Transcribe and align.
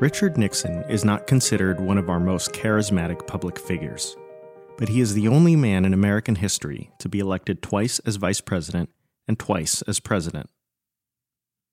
Richard 0.00 0.38
Nixon 0.38 0.82
is 0.84 1.04
not 1.04 1.26
considered 1.26 1.78
one 1.78 1.98
of 1.98 2.08
our 2.08 2.18
most 2.18 2.54
charismatic 2.54 3.26
public 3.26 3.58
figures, 3.58 4.16
but 4.78 4.88
he 4.88 5.02
is 5.02 5.12
the 5.12 5.28
only 5.28 5.56
man 5.56 5.84
in 5.84 5.92
American 5.92 6.36
history 6.36 6.90
to 7.00 7.08
be 7.10 7.18
elected 7.18 7.60
twice 7.60 7.98
as 8.06 8.16
vice 8.16 8.40
president 8.40 8.88
and 9.28 9.38
twice 9.38 9.82
as 9.82 10.00
president. 10.00 10.48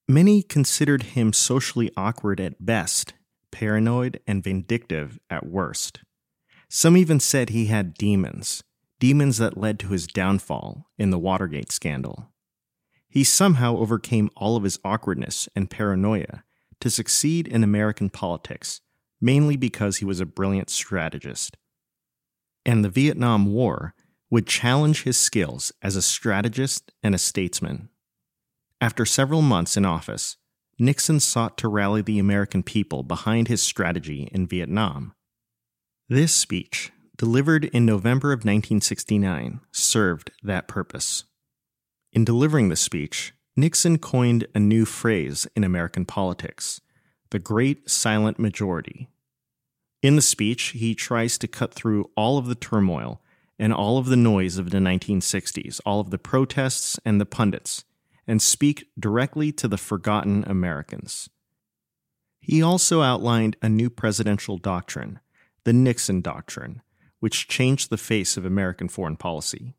Many 0.10 0.44
considered 0.44 1.04
him 1.04 1.32
socially 1.32 1.90
awkward 1.96 2.42
at 2.42 2.66
best, 2.66 3.14
paranoid, 3.50 4.20
and 4.28 4.44
vindictive 4.44 5.18
at 5.30 5.46
worst. 5.46 6.02
Some 6.68 6.98
even 6.98 7.22
said 7.22 7.52
he 7.52 7.68
had 7.68 7.94
demons, 7.94 8.62
demons 9.00 9.38
that 9.38 9.58
led 9.58 9.80
to 9.80 9.88
his 9.94 10.06
downfall 10.06 10.86
in 10.98 11.12
the 11.12 11.20
Watergate 11.20 11.72
scandal. 11.72 12.28
He 13.08 13.24
somehow 13.24 13.78
overcame 13.78 14.30
all 14.36 14.58
of 14.58 14.64
his 14.64 14.80
awkwardness 14.84 15.48
and 15.56 15.70
paranoia 15.70 16.44
to 16.82 16.90
succeed 16.90 17.48
in 17.48 17.64
American 17.64 18.10
politics, 18.10 18.82
mainly 19.20 19.56
because 19.56 19.98
he 19.98 20.06
was 20.06 20.20
a 20.20 20.26
brilliant 20.26 20.70
strategist. 20.70 21.58
And 22.66 22.84
the 22.84 22.90
Vietnam 22.90 23.52
War 23.52 23.94
would 24.30 24.46
challenge 24.46 25.04
his 25.04 25.18
skills 25.18 25.72
as 25.82 25.96
a 25.96 26.02
strategist 26.02 26.92
and 27.02 27.16
a 27.16 27.20
statesman. 27.20 27.90
After 28.82 29.06
several 29.06 29.42
months 29.42 29.78
in 29.78 29.86
office, 29.86 30.38
Nixon 30.78 31.20
sought 31.20 31.58
to 31.58 31.68
rally 31.68 32.02
the 32.02 32.20
American 32.20 32.62
people 32.62 33.02
behind 33.04 33.48
his 33.48 33.64
strategy 33.64 34.30
in 34.32 34.46
Vietnam. 34.46 35.14
This 36.08 36.34
speech, 36.34 36.92
delivered 37.18 37.66
in 37.66 37.86
November 37.86 38.32
of 38.32 38.40
1969, 38.40 39.62
served 39.72 40.32
that 40.44 40.68
purpose. 40.68 41.24
In 42.14 42.24
delivering 42.24 42.70
the 42.70 42.76
speech, 42.76 43.34
Nixon 43.60 43.98
coined 43.98 44.46
a 44.54 44.60
new 44.60 44.86
phrase 44.86 45.48
in 45.56 45.64
American 45.64 46.06
politics 46.06 46.80
the 47.32 47.40
great 47.40 47.90
silent 47.90 48.40
majority. 48.40 49.10
In 50.02 50.16
the 50.16 50.22
speech, 50.22 50.68
he 50.68 50.94
tries 50.96 51.38
to 51.40 51.48
cut 51.48 51.74
through 51.74 52.10
all 52.16 52.38
of 52.38 52.46
the 52.46 52.56
turmoil 52.56 53.22
and 53.60 53.74
all 53.74 53.98
of 53.98 54.06
the 54.06 54.16
noise 54.16 54.58
of 54.58 54.70
the 54.70 54.78
1960s, 54.78 55.82
all 55.86 56.00
of 56.00 56.12
the 56.12 56.20
protests 56.20 57.00
and 57.04 57.20
the 57.20 57.26
pundits, 57.26 57.84
and 58.28 58.42
speak 58.42 58.88
directly 58.98 59.52
to 59.52 59.68
the 59.68 59.78
forgotten 59.78 60.46
Americans. 60.48 61.30
He 62.40 62.62
also 62.62 63.02
outlined 63.02 63.58
a 63.62 63.68
new 63.68 63.90
presidential 63.90 64.58
doctrine, 64.58 65.20
the 65.64 65.74
Nixon 65.74 66.22
Doctrine, 66.22 66.82
which 67.20 67.48
changed 67.48 67.90
the 67.90 67.98
face 67.98 68.38
of 68.38 68.46
American 68.46 68.88
foreign 68.88 69.18
policy. 69.18 69.74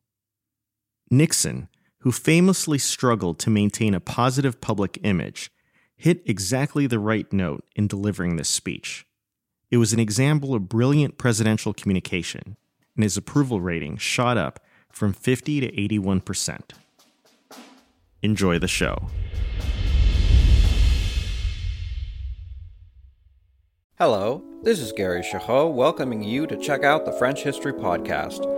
Nixon 1.10 1.68
who 2.00 2.12
famously 2.12 2.78
struggled 2.78 3.38
to 3.40 3.50
maintain 3.50 3.94
a 3.94 4.00
positive 4.00 4.60
public 4.60 4.98
image, 5.02 5.50
hit 5.96 6.22
exactly 6.26 6.86
the 6.86 6.98
right 6.98 7.32
note 7.32 7.64
in 7.74 7.88
delivering 7.88 8.36
this 8.36 8.48
speech. 8.48 9.04
It 9.70 9.78
was 9.78 9.92
an 9.92 9.98
example 9.98 10.54
of 10.54 10.68
brilliant 10.68 11.18
presidential 11.18 11.74
communication, 11.74 12.56
and 12.94 13.02
his 13.02 13.16
approval 13.16 13.60
rating 13.60 13.96
shot 13.96 14.38
up 14.38 14.60
from 14.90 15.12
50 15.12 15.60
to 15.60 15.72
81%. 15.72 16.60
Enjoy 18.22 18.58
the 18.58 18.68
show. 18.68 19.08
Hello, 23.98 24.44
this 24.62 24.78
is 24.78 24.92
Gary 24.92 25.22
Chahot 25.22 25.74
welcoming 25.74 26.22
you 26.22 26.46
to 26.46 26.56
check 26.56 26.84
out 26.84 27.04
the 27.04 27.12
French 27.12 27.42
History 27.42 27.72
Podcast. 27.72 28.57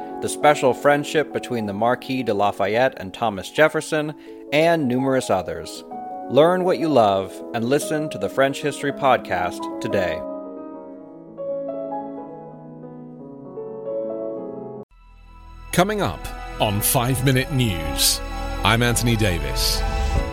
the 0.21 0.29
special 0.29 0.73
friendship 0.73 1.33
between 1.33 1.65
the 1.65 1.73
Marquis 1.73 2.23
de 2.23 2.33
Lafayette 2.33 2.93
and 2.97 3.13
Thomas 3.13 3.49
Jefferson, 3.49 4.13
and 4.53 4.87
numerous 4.87 5.29
others. 5.29 5.83
Learn 6.29 6.63
what 6.63 6.79
you 6.79 6.87
love 6.87 7.33
and 7.53 7.65
listen 7.65 8.09
to 8.09 8.17
the 8.17 8.29
French 8.29 8.61
History 8.61 8.91
Podcast 8.91 9.81
today. 9.81 10.21
Coming 15.71 16.01
up 16.01 16.19
on 16.61 16.81
5 16.81 17.25
Minute 17.25 17.51
News, 17.51 18.21
I'm 18.63 18.83
Anthony 18.83 19.15
Davis. 19.15 19.81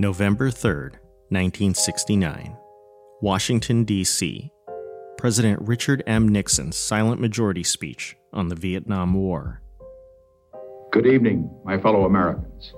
November 0.00 0.48
3rd, 0.50 0.92
1969, 1.28 2.56
Washington, 3.20 3.84
D.C. 3.84 4.50
President 5.18 5.60
Richard 5.60 6.02
M. 6.06 6.26
Nixon's 6.26 6.78
silent 6.78 7.20
majority 7.20 7.62
speech 7.62 8.16
on 8.32 8.48
the 8.48 8.54
Vietnam 8.54 9.12
War. 9.12 9.60
Good 10.90 11.06
evening, 11.06 11.54
my 11.66 11.78
fellow 11.78 12.06
Americans. 12.06 12.72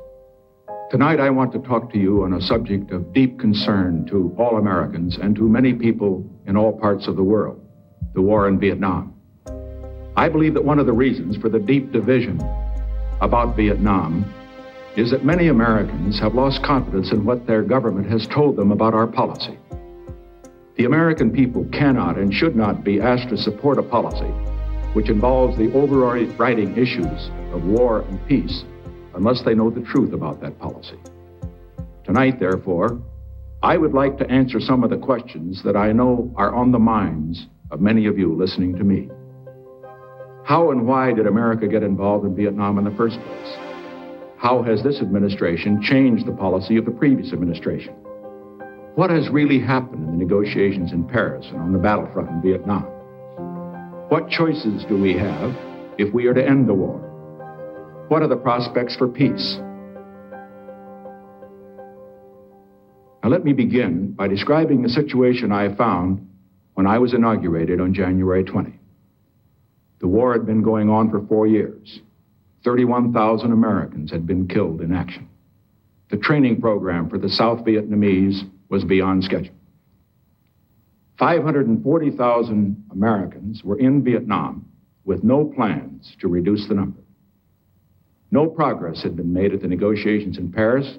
Tonight 0.91 1.21
I 1.21 1.31
want 1.31 1.53
to 1.53 1.61
talk 1.61 1.93
to 1.93 1.99
you 1.99 2.25
on 2.25 2.33
a 2.33 2.41
subject 2.41 2.91
of 2.91 3.13
deep 3.13 3.39
concern 3.39 4.05
to 4.11 4.35
all 4.37 4.57
Americans 4.57 5.17
and 5.17 5.37
to 5.37 5.49
many 5.49 5.75
people 5.75 6.29
in 6.49 6.57
all 6.57 6.77
parts 6.77 7.07
of 7.07 7.15
the 7.15 7.23
world 7.23 7.65
the 8.15 8.21
war 8.21 8.49
in 8.49 8.59
Vietnam. 8.59 9.15
I 10.17 10.29
believe 10.29 10.55
that 10.55 10.65
one 10.65 10.81
of 10.81 10.87
the 10.87 10.93
reasons 10.93 11.37
for 11.37 11.49
the 11.49 11.61
deep 11.61 11.93
division 11.93 12.41
about 13.21 13.55
Vietnam 13.55 14.25
is 14.97 15.11
that 15.11 15.25
many 15.25 15.49
Americans 15.49 16.21
have 16.21 16.35
lost 16.35 16.63
confidence 16.63 17.13
in 17.13 17.25
what 17.25 17.47
their 17.47 17.63
government 17.63 18.11
has 18.11 18.27
told 18.27 18.57
them 18.57 18.71
about 18.71 18.93
our 18.93 19.07
policy. 19.07 19.59
The 20.77 20.85
American 20.85 21.31
people 21.31 21.67
cannot 21.73 22.19
and 22.19 22.33
should 22.33 22.57
not 22.57 22.85
be 22.85 23.01
asked 23.01 23.31
to 23.31 23.37
support 23.37 23.79
a 23.79 23.83
policy 23.83 24.31
which 24.93 25.09
involves 25.09 25.57
the 25.57 25.73
overriding 25.73 26.77
issues 26.77 27.31
of 27.53 27.65
war 27.65 28.03
and 28.03 28.27
peace 28.27 28.65
unless 29.15 29.43
they 29.43 29.55
know 29.55 29.71
the 29.71 29.81
truth 29.81 30.13
about 30.13 30.41
that 30.43 30.59
policy. 30.59 30.99
Tonight, 32.05 32.39
therefore, 32.39 33.01
I 33.63 33.79
would 33.79 33.95
like 33.95 34.19
to 34.19 34.31
answer 34.31 34.61
some 34.61 34.85
of 34.85 34.91
the 34.91 34.99
questions 34.99 35.63
that 35.63 35.77
I 35.77 35.93
know 35.93 36.31
are 36.37 36.55
on 36.55 36.73
the 36.73 36.79
minds 36.79 37.47
of 37.71 37.81
many 37.81 38.07
of 38.07 38.19
you 38.19 38.35
listening 38.35 38.77
to 38.77 38.85
me. 38.85 39.09
How 40.45 40.71
and 40.73 40.87
why 40.87 41.13
did 41.13 41.27
America 41.27 41.69
get 41.69 41.83
involved 41.83 42.27
in 42.27 42.35
Vietnam 42.35 42.77
in 42.77 42.85
the 42.85 42.91
first 42.91 43.19
place? 43.21 43.62
How 44.43 44.61
has 44.65 44.83
this 44.83 45.01
administration 45.01 45.81
changed 45.81 46.27
the 46.27 46.33
policy 46.33 46.77
of 46.77 46.85
the 46.85 46.91
previous 46.91 47.33
administration? 47.33 47.95
What 48.97 49.09
has 49.09 49.29
really 49.31 49.61
happened 49.61 50.03
in 50.03 50.19
the 50.19 50.25
negotiations 50.25 50.91
in 50.91 51.05
Paris 51.05 51.47
and 51.51 51.61
on 51.61 51.73
the 51.73 51.79
battlefront 51.79 52.29
in 52.29 52.43
Vietnam? 52.43 52.83
What 54.09 54.29
choices 54.29 54.85
do 54.89 55.01
we 55.01 55.17
have 55.17 55.55
if 55.97 56.13
we 56.13 56.27
are 56.27 56.35
to 56.35 56.45
end 56.45 56.69
the 56.69 56.75
war? 56.75 56.99
What 58.09 58.23
are 58.23 58.27
the 58.27 58.35
prospects 58.35 58.97
for 58.97 59.07
peace? 59.07 59.59
Now, 63.23 63.31
let 63.31 63.45
me 63.45 63.53
begin 63.53 64.11
by 64.11 64.27
describing 64.27 64.83
the 64.83 64.89
situation 64.89 65.53
I 65.53 65.73
found 65.77 66.29
when 66.75 66.89
I 66.89 66.99
was 66.99 67.15
inaugurated 67.15 67.81
on 67.81 67.95
January 67.95 68.43
20. 68.43 68.77
The 70.01 70.09
war 70.09 70.33
had 70.33 70.47
been 70.47 70.65
going 70.65 70.91
on 70.91 71.13
for 71.13 71.25
four 71.29 71.47
years. 71.47 72.01
31,000 72.65 73.53
Americans 73.53 74.11
had 74.11 74.27
been 74.27 74.47
killed 74.47 74.81
in 74.81 74.95
action. 74.95 75.29
The 76.11 76.17
training 76.17 76.61
program 76.61 77.09
for 77.09 77.19
the 77.19 77.29
South 77.29 77.65
Vietnamese 77.65 78.43
was 78.69 78.85
beyond 78.85 79.25
schedule. 79.25 79.55
540,000 81.19 82.85
Americans 82.91 83.63
were 83.65 83.79
in 83.79 84.03
Vietnam 84.03 84.67
with 85.05 85.25
no 85.25 85.45
plans 85.45 86.15
to 86.21 86.29
reduce 86.29 86.69
the 86.69 86.75
number. 86.75 87.01
No 88.31 88.47
progress 88.47 89.03
had 89.03 89.17
been 89.17 89.33
made 89.33 89.53
at 89.53 89.61
the 89.61 89.69
negotiations 89.69 90.39
in 90.39 90.51
Paris, 90.53 90.99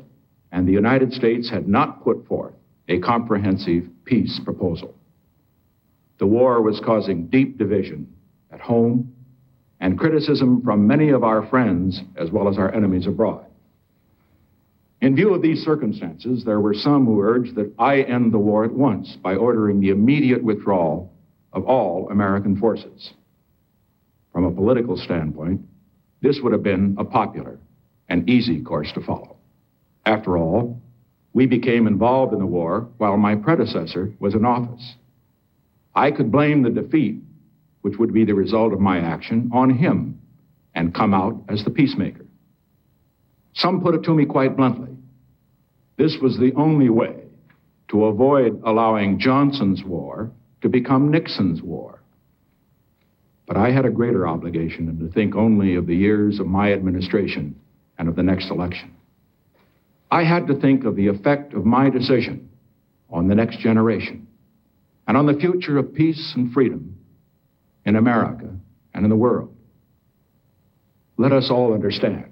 and 0.51 0.67
the 0.67 0.71
United 0.71 1.13
States 1.13 1.49
had 1.49 1.67
not 1.67 2.03
put 2.03 2.27
forth 2.27 2.53
a 2.87 2.99
comprehensive 2.99 3.89
peace 4.05 4.39
proposal. 4.43 4.93
The 6.19 6.27
war 6.27 6.61
was 6.61 6.79
causing 6.79 7.27
deep 7.27 7.57
division 7.57 8.13
at 8.51 8.61
home 8.61 9.12
and 9.83 9.99
criticism 9.99 10.61
from 10.61 10.87
many 10.87 11.09
of 11.09 11.25
our 11.25 11.45
friends 11.47 12.03
as 12.15 12.31
well 12.31 12.47
as 12.47 12.57
our 12.57 12.73
enemies 12.73 13.05
abroad. 13.05 13.45
In 15.01 15.13
view 15.13 15.33
of 15.33 15.41
these 15.41 15.61
circumstances, 15.61 16.45
there 16.45 16.61
were 16.61 16.73
some 16.73 17.05
who 17.05 17.21
urged 17.21 17.55
that 17.55 17.73
I 17.77 18.03
end 18.03 18.31
the 18.31 18.39
war 18.39 18.63
at 18.63 18.71
once 18.71 19.17
by 19.21 19.35
ordering 19.35 19.81
the 19.81 19.89
immediate 19.89 20.41
withdrawal 20.41 21.11
of 21.51 21.65
all 21.65 22.07
American 22.09 22.55
forces. 22.55 23.11
From 24.31 24.45
a 24.45 24.51
political 24.51 24.95
standpoint, 24.95 25.59
this 26.21 26.39
would 26.41 26.53
have 26.53 26.63
been 26.63 26.95
a 26.97 27.03
popular 27.03 27.59
and 28.07 28.29
easy 28.29 28.61
course 28.61 28.89
to 28.93 29.01
follow. 29.01 29.35
After 30.05 30.37
all, 30.37 30.81
we 31.33 31.45
became 31.45 31.87
involved 31.87 32.31
in 32.31 32.39
the 32.39 32.45
war 32.45 32.87
while 32.99 33.17
my 33.17 33.35
predecessor 33.35 34.13
was 34.17 34.33
in 34.33 34.45
office. 34.45 34.95
I 35.93 36.11
could 36.11 36.31
blame 36.31 36.63
the 36.63 36.69
defeat, 36.69 37.21
which 37.83 37.97
would 37.97 38.13
be 38.13 38.25
the 38.25 38.35
result 38.35 38.73
of 38.73 38.81
my 38.81 38.97
action, 38.97 39.49
on 39.53 39.69
him 39.69 40.19
and 40.75 40.93
come 40.93 41.13
out 41.13 41.41
as 41.47 41.63
the 41.63 41.69
peacemaker. 41.69 42.25
Some 43.53 43.81
put 43.81 43.95
it 43.95 44.03
to 44.03 44.13
me 44.13 44.25
quite 44.25 44.57
bluntly 44.57 44.93
this 45.97 46.17
was 46.21 46.37
the 46.37 46.53
only 46.55 46.89
way 46.89 47.23
to 47.89 48.05
avoid 48.05 48.61
allowing 48.65 49.19
Johnson's 49.19 49.83
war 49.83 50.31
to 50.61 50.69
become 50.69 51.11
Nixon's 51.11 51.61
war. 51.61 52.01
But 53.47 53.57
I 53.57 53.71
had 53.71 53.85
a 53.85 53.91
greater 53.91 54.27
obligation 54.27 54.85
than 54.87 54.99
to 54.99 55.13
think 55.13 55.35
only 55.35 55.75
of 55.75 55.85
the 55.85 55.95
years 55.95 56.39
of 56.39 56.47
my 56.47 56.73
administration 56.73 57.55
and 57.99 58.09
of 58.09 58.15
the 58.15 58.23
next 58.23 58.49
election. 58.49 58.95
I 60.09 60.23
had 60.23 60.47
to 60.47 60.59
think 60.59 60.85
of 60.85 60.95
the 60.95 61.07
effect 61.07 61.53
of 61.53 61.65
my 61.65 61.89
decision 61.89 62.49
on 63.09 63.27
the 63.27 63.35
next 63.35 63.59
generation 63.59 64.27
and 65.07 65.17
on 65.17 65.25
the 65.25 65.33
future 65.33 65.77
of 65.77 65.93
peace 65.93 66.33
and 66.35 66.51
freedom 66.53 66.97
in 67.85 67.95
America 67.95 68.49
and 68.93 69.03
in 69.03 69.09
the 69.09 69.15
world. 69.15 69.53
Let 71.17 71.31
us 71.31 71.49
all 71.51 71.73
understand 71.73 72.25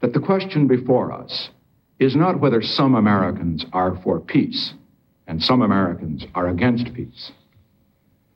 that 0.00 0.12
the 0.12 0.20
question 0.20 0.66
before 0.66 1.12
us 1.12 1.50
is 1.98 2.16
not 2.16 2.40
whether 2.40 2.62
some 2.62 2.94
Americans 2.94 3.66
are 3.72 4.00
for 4.02 4.20
peace 4.20 4.72
and 5.26 5.42
some 5.42 5.62
Americans 5.62 6.24
are 6.34 6.48
against 6.48 6.92
peace. 6.94 7.30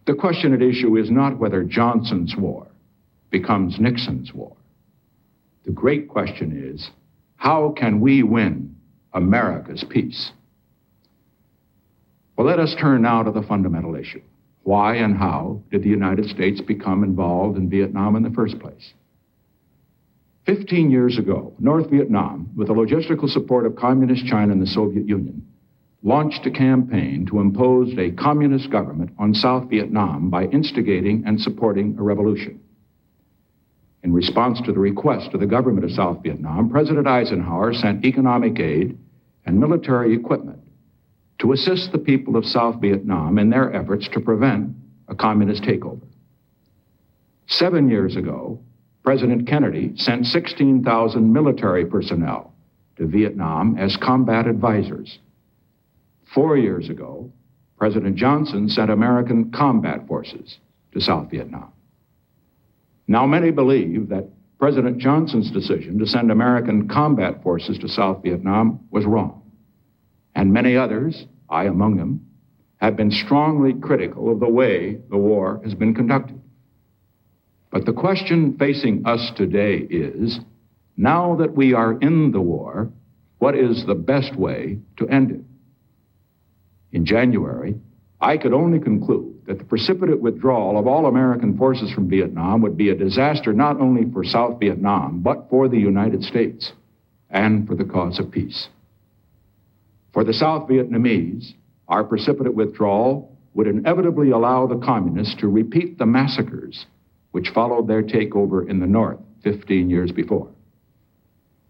The 0.06 0.14
question 0.14 0.52
at 0.52 0.62
issue 0.62 0.96
is 0.96 1.10
not 1.10 1.38
whether 1.38 1.64
Johnson's 1.64 2.36
war 2.36 2.66
becomes 3.30 3.80
Nixon's 3.80 4.34
war. 4.34 4.54
The 5.64 5.72
great 5.72 6.08
question 6.08 6.70
is 6.72 6.90
how 7.36 7.74
can 7.76 8.00
we 8.00 8.22
win 8.22 8.76
America's 9.12 9.84
peace? 9.88 10.30
Well, 12.36 12.46
let 12.46 12.58
us 12.58 12.76
turn 12.78 13.02
now 13.02 13.22
to 13.22 13.30
the 13.30 13.42
fundamental 13.42 13.94
issue. 13.96 14.22
Why 14.64 14.96
and 14.96 15.16
how 15.16 15.62
did 15.70 15.82
the 15.82 15.90
United 15.90 16.24
States 16.30 16.60
become 16.62 17.04
involved 17.04 17.58
in 17.58 17.68
Vietnam 17.68 18.16
in 18.16 18.22
the 18.22 18.30
first 18.30 18.58
place? 18.58 18.94
15 20.46 20.90
years 20.90 21.18
ago, 21.18 21.54
North 21.58 21.90
Vietnam, 21.90 22.50
with 22.56 22.68
the 22.68 22.74
logistical 22.74 23.28
support 23.28 23.66
of 23.66 23.76
Communist 23.76 24.26
China 24.26 24.52
and 24.52 24.62
the 24.62 24.66
Soviet 24.66 25.06
Union, 25.06 25.46
launched 26.02 26.46
a 26.46 26.50
campaign 26.50 27.26
to 27.26 27.40
impose 27.40 27.92
a 27.98 28.10
communist 28.12 28.70
government 28.70 29.10
on 29.18 29.34
South 29.34 29.68
Vietnam 29.68 30.30
by 30.30 30.44
instigating 30.44 31.24
and 31.26 31.40
supporting 31.40 31.96
a 31.98 32.02
revolution. 32.02 32.60
In 34.02 34.12
response 34.12 34.60
to 34.62 34.72
the 34.72 34.80
request 34.80 35.30
of 35.34 35.40
the 35.40 35.46
government 35.46 35.84
of 35.84 35.90
South 35.92 36.22
Vietnam, 36.22 36.70
President 36.70 37.06
Eisenhower 37.06 37.74
sent 37.74 38.04
economic 38.04 38.58
aid 38.58 38.98
and 39.44 39.60
military 39.60 40.14
equipment 40.14 40.63
to 41.38 41.52
assist 41.52 41.92
the 41.92 41.98
people 41.98 42.36
of 42.36 42.46
South 42.46 42.80
Vietnam 42.80 43.38
in 43.38 43.50
their 43.50 43.74
efforts 43.74 44.08
to 44.08 44.20
prevent 44.20 44.74
a 45.08 45.14
communist 45.14 45.62
takeover. 45.62 46.06
Seven 47.46 47.90
years 47.90 48.16
ago, 48.16 48.60
President 49.02 49.46
Kennedy 49.46 49.92
sent 49.96 50.26
16,000 50.26 51.32
military 51.32 51.84
personnel 51.84 52.54
to 52.96 53.06
Vietnam 53.06 53.76
as 53.78 53.96
combat 53.96 54.46
advisors. 54.46 55.18
Four 56.34 56.56
years 56.56 56.88
ago, 56.88 57.30
President 57.76 58.16
Johnson 58.16 58.68
sent 58.68 58.90
American 58.90 59.50
combat 59.50 60.06
forces 60.06 60.58
to 60.92 61.00
South 61.00 61.30
Vietnam. 61.30 61.72
Now, 63.06 63.26
many 63.26 63.50
believe 63.50 64.08
that 64.08 64.30
President 64.58 64.98
Johnson's 64.98 65.50
decision 65.50 65.98
to 65.98 66.06
send 66.06 66.30
American 66.30 66.88
combat 66.88 67.42
forces 67.42 67.78
to 67.80 67.88
South 67.88 68.22
Vietnam 68.22 68.80
was 68.90 69.04
wrong. 69.04 69.42
And 70.34 70.52
many 70.52 70.76
others, 70.76 71.26
I 71.48 71.64
among 71.64 71.96
them, 71.96 72.26
have 72.76 72.96
been 72.96 73.10
strongly 73.10 73.72
critical 73.72 74.32
of 74.32 74.40
the 74.40 74.48
way 74.48 74.98
the 75.10 75.16
war 75.16 75.60
has 75.64 75.74
been 75.74 75.94
conducted. 75.94 76.40
But 77.70 77.86
the 77.86 77.92
question 77.92 78.56
facing 78.58 79.06
us 79.06 79.32
today 79.36 79.78
is 79.78 80.38
now 80.96 81.36
that 81.36 81.54
we 81.54 81.74
are 81.74 81.98
in 81.98 82.30
the 82.30 82.40
war, 82.40 82.90
what 83.38 83.56
is 83.56 83.84
the 83.86 83.94
best 83.94 84.36
way 84.36 84.78
to 84.98 85.08
end 85.08 85.30
it? 85.30 85.40
In 86.92 87.04
January, 87.04 87.74
I 88.20 88.36
could 88.36 88.52
only 88.52 88.78
conclude 88.78 89.42
that 89.46 89.58
the 89.58 89.64
precipitate 89.64 90.20
withdrawal 90.20 90.78
of 90.78 90.86
all 90.86 91.06
American 91.06 91.58
forces 91.58 91.92
from 91.92 92.08
Vietnam 92.08 92.62
would 92.62 92.76
be 92.76 92.90
a 92.90 92.94
disaster 92.94 93.52
not 93.52 93.80
only 93.80 94.10
for 94.12 94.24
South 94.24 94.60
Vietnam, 94.60 95.20
but 95.20 95.50
for 95.50 95.68
the 95.68 95.78
United 95.78 96.22
States 96.22 96.72
and 97.28 97.66
for 97.66 97.74
the 97.74 97.84
cause 97.84 98.18
of 98.18 98.30
peace. 98.30 98.68
For 100.14 100.22
the 100.22 100.32
South 100.32 100.68
Vietnamese, 100.68 101.54
our 101.88 102.04
precipitate 102.04 102.54
withdrawal 102.54 103.36
would 103.54 103.66
inevitably 103.66 104.30
allow 104.30 104.66
the 104.66 104.78
communists 104.78 105.34
to 105.40 105.48
repeat 105.48 105.98
the 105.98 106.06
massacres 106.06 106.86
which 107.32 107.50
followed 107.50 107.88
their 107.88 108.04
takeover 108.04 108.66
in 108.68 108.78
the 108.78 108.86
North 108.86 109.18
15 109.42 109.90
years 109.90 110.12
before. 110.12 110.48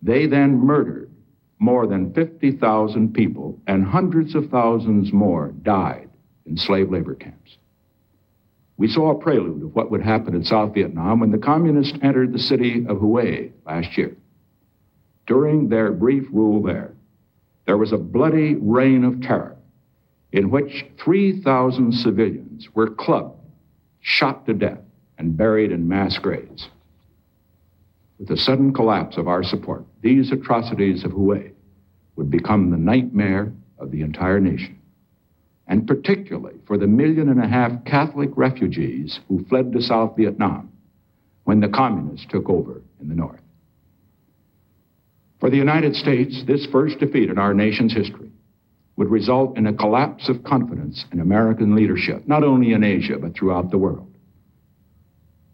They 0.02 0.26
then 0.26 0.58
murdered 0.58 1.10
more 1.58 1.86
than 1.86 2.12
50,000 2.12 3.14
people, 3.14 3.58
and 3.66 3.86
hundreds 3.86 4.34
of 4.34 4.50
thousands 4.50 5.10
more 5.10 5.52
died 5.62 6.10
in 6.44 6.58
slave 6.58 6.90
labor 6.90 7.14
camps. 7.14 7.56
We 8.76 8.88
saw 8.88 9.12
a 9.12 9.18
prelude 9.18 9.62
of 9.62 9.74
what 9.74 9.90
would 9.90 10.02
happen 10.02 10.34
in 10.34 10.44
South 10.44 10.74
Vietnam 10.74 11.20
when 11.20 11.30
the 11.30 11.38
communists 11.38 11.96
entered 12.02 12.34
the 12.34 12.38
city 12.38 12.84
of 12.86 12.98
Hue 13.00 13.52
last 13.64 13.96
year. 13.96 14.14
During 15.26 15.70
their 15.70 15.92
brief 15.92 16.26
rule 16.30 16.62
there, 16.62 16.93
there 17.66 17.78
was 17.78 17.92
a 17.92 17.98
bloody 17.98 18.54
reign 18.56 19.04
of 19.04 19.20
terror 19.22 19.56
in 20.32 20.50
which 20.50 20.84
3,000 20.98 21.92
civilians 21.92 22.68
were 22.74 22.90
clubbed, 22.90 23.38
shot 24.00 24.44
to 24.46 24.52
death, 24.52 24.80
and 25.16 25.36
buried 25.36 25.70
in 25.70 25.86
mass 25.86 26.18
graves. 26.18 26.68
With 28.18 28.28
the 28.28 28.36
sudden 28.36 28.72
collapse 28.72 29.16
of 29.16 29.28
our 29.28 29.44
support, 29.44 29.84
these 30.02 30.32
atrocities 30.32 31.04
of 31.04 31.12
Hue 31.12 31.52
would 32.16 32.30
become 32.30 32.70
the 32.70 32.76
nightmare 32.76 33.52
of 33.78 33.92
the 33.92 34.02
entire 34.02 34.40
nation, 34.40 34.78
and 35.68 35.86
particularly 35.86 36.58
for 36.66 36.76
the 36.76 36.86
million 36.88 37.28
and 37.28 37.42
a 37.42 37.46
half 37.46 37.84
Catholic 37.84 38.30
refugees 38.36 39.20
who 39.28 39.44
fled 39.44 39.72
to 39.72 39.80
South 39.80 40.16
Vietnam 40.16 40.70
when 41.44 41.60
the 41.60 41.68
communists 41.68 42.26
took 42.28 42.50
over 42.50 42.82
in 43.00 43.08
the 43.08 43.14
North. 43.14 43.43
For 45.44 45.50
the 45.50 45.58
United 45.58 45.94
States, 45.94 46.42
this 46.46 46.64
first 46.72 47.00
defeat 47.00 47.28
in 47.28 47.36
our 47.36 47.52
nation's 47.52 47.92
history 47.92 48.30
would 48.96 49.10
result 49.10 49.58
in 49.58 49.66
a 49.66 49.74
collapse 49.74 50.30
of 50.30 50.42
confidence 50.42 51.04
in 51.12 51.20
American 51.20 51.76
leadership, 51.76 52.26
not 52.26 52.42
only 52.42 52.72
in 52.72 52.82
Asia, 52.82 53.18
but 53.18 53.34
throughout 53.34 53.70
the 53.70 53.76
world. 53.76 54.10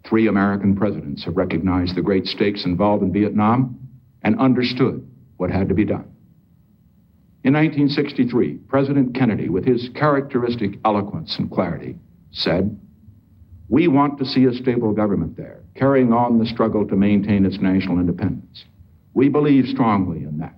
Three 0.08 0.28
American 0.28 0.76
presidents 0.76 1.24
have 1.24 1.36
recognized 1.36 1.96
the 1.96 2.02
great 2.02 2.26
stakes 2.26 2.64
involved 2.64 3.02
in 3.02 3.12
Vietnam 3.12 3.80
and 4.22 4.38
understood 4.38 5.04
what 5.38 5.50
had 5.50 5.68
to 5.70 5.74
be 5.74 5.84
done. 5.84 6.08
In 7.42 7.54
1963, 7.54 8.58
President 8.68 9.16
Kennedy, 9.16 9.48
with 9.48 9.64
his 9.64 9.88
characteristic 9.96 10.78
eloquence 10.84 11.36
and 11.36 11.50
clarity, 11.50 11.96
said, 12.30 12.78
We 13.68 13.88
want 13.88 14.20
to 14.20 14.24
see 14.24 14.44
a 14.44 14.52
stable 14.52 14.92
government 14.92 15.36
there, 15.36 15.64
carrying 15.74 16.12
on 16.12 16.38
the 16.38 16.46
struggle 16.46 16.86
to 16.86 16.94
maintain 16.94 17.44
its 17.44 17.58
national 17.58 17.98
independence. 17.98 18.66
We 19.14 19.28
believe 19.28 19.66
strongly 19.66 20.24
in 20.24 20.38
that. 20.38 20.54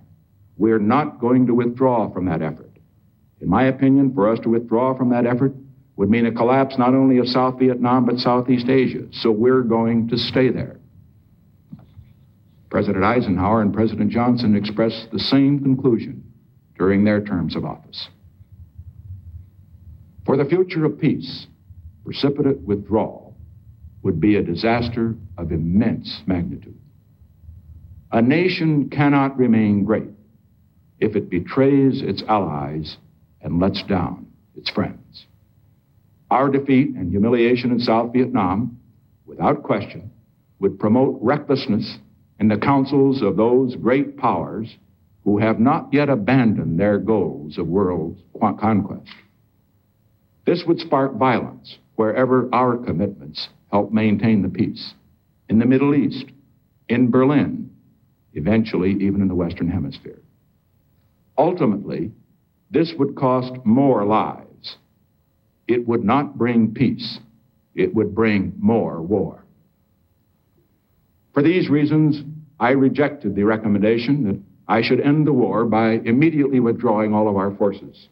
We're 0.57 0.79
not 0.79 1.19
going 1.19 1.47
to 1.47 1.55
withdraw 1.55 2.11
from 2.11 2.25
that 2.25 2.41
effort. 2.41 2.71
In 3.41 3.49
my 3.49 3.65
opinion, 3.65 4.13
for 4.13 4.31
us 4.31 4.39
to 4.41 4.49
withdraw 4.49 4.95
from 4.97 5.09
that 5.09 5.25
effort 5.25 5.53
would 5.95 6.09
mean 6.09 6.25
a 6.25 6.31
collapse 6.31 6.77
not 6.77 6.93
only 6.93 7.17
of 7.17 7.27
South 7.27 7.59
Vietnam, 7.59 8.05
but 8.05 8.17
Southeast 8.17 8.69
Asia. 8.69 9.05
So 9.11 9.31
we're 9.31 9.63
going 9.63 10.09
to 10.09 10.17
stay 10.17 10.49
there. 10.49 10.79
President 12.69 13.03
Eisenhower 13.03 13.61
and 13.61 13.73
President 13.73 14.11
Johnson 14.11 14.55
expressed 14.55 15.09
the 15.11 15.19
same 15.19 15.59
conclusion 15.59 16.23
during 16.77 17.03
their 17.03 17.21
terms 17.21 17.55
of 17.55 17.65
office. 17.65 18.09
For 20.25 20.37
the 20.37 20.45
future 20.45 20.85
of 20.85 20.99
peace, 20.99 21.47
precipitate 22.03 22.61
withdrawal 22.61 23.35
would 24.01 24.19
be 24.19 24.37
a 24.37 24.43
disaster 24.43 25.15
of 25.37 25.51
immense 25.51 26.21
magnitude. 26.25 26.79
A 28.13 28.21
nation 28.21 28.91
cannot 28.91 29.39
remain 29.39 29.85
great 29.85 30.11
if 30.99 31.15
it 31.15 31.31
betrays 31.31 32.03
its 32.03 32.21
allies 32.27 32.97
and 33.41 33.59
lets 33.59 33.81
down 33.81 34.27
its 34.55 34.69
friends. 34.69 35.25
Our 36.29 36.49
defeat 36.49 36.89
and 36.89 37.09
humiliation 37.09 37.71
in 37.71 37.79
South 37.79 38.13
Vietnam, 38.13 38.79
without 39.25 39.63
question, 39.63 40.11
would 40.59 40.77
promote 40.77 41.17
recklessness 41.23 41.97
in 42.39 42.49
the 42.49 42.57
councils 42.57 43.23
of 43.23 43.35
those 43.35 43.75
great 43.75 44.15
powers 44.15 44.77
who 45.23 45.39
have 45.39 45.59
not 45.59 45.91
yet 45.91 46.07
abandoned 46.07 46.79
their 46.79 46.99
goals 46.99 47.57
of 47.57 47.65
world 47.65 48.21
conquest. 48.59 49.09
This 50.45 50.65
would 50.67 50.79
spark 50.79 51.15
violence 51.15 51.79
wherever 51.95 52.47
our 52.53 52.77
commitments 52.77 53.49
help 53.71 53.91
maintain 53.91 54.43
the 54.43 54.49
peace 54.49 54.93
in 55.49 55.57
the 55.57 55.65
Middle 55.65 55.95
East, 55.95 56.25
in 56.87 57.09
Berlin, 57.09 57.62
eventually 58.33 58.91
even 58.91 59.21
in 59.21 59.27
the 59.27 59.35
Western 59.35 59.69
Hemisphere. 59.69 60.19
Ultimately, 61.37 62.11
this 62.71 62.93
would 62.97 63.15
cost 63.15 63.53
more 63.63 64.05
lives. 64.05 64.77
It 65.67 65.87
would 65.87 66.03
not 66.03 66.37
bring 66.37 66.73
peace, 66.73 67.19
it 67.75 67.93
would 67.93 68.13
bring 68.13 68.53
more 68.57 69.01
war. 69.01 69.43
For 71.33 71.41
these 71.41 71.69
reasons, 71.69 72.21
I 72.59 72.71
rejected 72.71 73.35
the 73.35 73.43
recommendation 73.43 74.23
that 74.25 74.39
I 74.67 74.81
should 74.81 75.01
end 75.01 75.27
the 75.27 75.33
war 75.33 75.65
by 75.65 75.93
immediately 75.93 76.59
withdrawing 76.59 77.13
all 77.13 77.27
of 77.27 77.35
our 77.35 77.51
forces. 77.55 78.07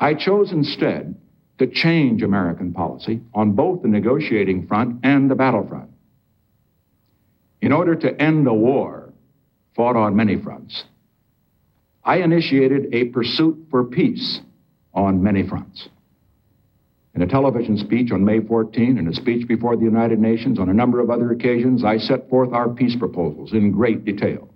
I 0.00 0.14
chose 0.14 0.52
instead 0.52 1.14
to 1.58 1.66
change 1.66 2.22
American 2.22 2.72
policy 2.72 3.20
on 3.34 3.52
both 3.52 3.82
the 3.82 3.88
negotiating 3.88 4.66
front 4.66 5.00
and 5.02 5.30
the 5.30 5.34
battlefront. 5.34 5.90
In 7.60 7.72
order 7.72 7.94
to 7.96 8.20
end 8.20 8.46
a 8.46 8.54
war 8.54 8.97
fought 9.78 9.96
on 9.96 10.16
many 10.16 10.36
fronts, 10.36 10.84
I 12.04 12.16
initiated 12.16 12.92
a 12.92 13.04
pursuit 13.04 13.68
for 13.70 13.84
peace 13.84 14.40
on 14.92 15.22
many 15.22 15.48
fronts. 15.48 15.88
In 17.14 17.22
a 17.22 17.28
television 17.28 17.78
speech 17.78 18.10
on 18.10 18.24
May 18.24 18.40
14 18.40 18.98
and 18.98 19.08
a 19.08 19.14
speech 19.14 19.46
before 19.46 19.76
the 19.76 19.84
United 19.84 20.18
Nations 20.18 20.58
on 20.58 20.68
a 20.68 20.74
number 20.74 20.98
of 20.98 21.10
other 21.10 21.30
occasions, 21.30 21.84
I 21.84 21.98
set 21.98 22.28
forth 22.28 22.52
our 22.52 22.68
peace 22.68 22.96
proposals 22.96 23.52
in 23.52 23.70
great 23.70 24.04
detail. 24.04 24.52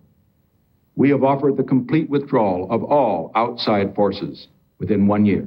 We 0.97 1.11
have 1.11 1.23
offered 1.23 1.57
the 1.57 1.63
complete 1.63 2.11
withdrawal 2.11 2.67
of 2.69 2.83
all 2.83 3.31
outside 3.37 3.95
forces 3.95 4.49
within 4.81 5.07
one 5.07 5.25
year. 5.25 5.47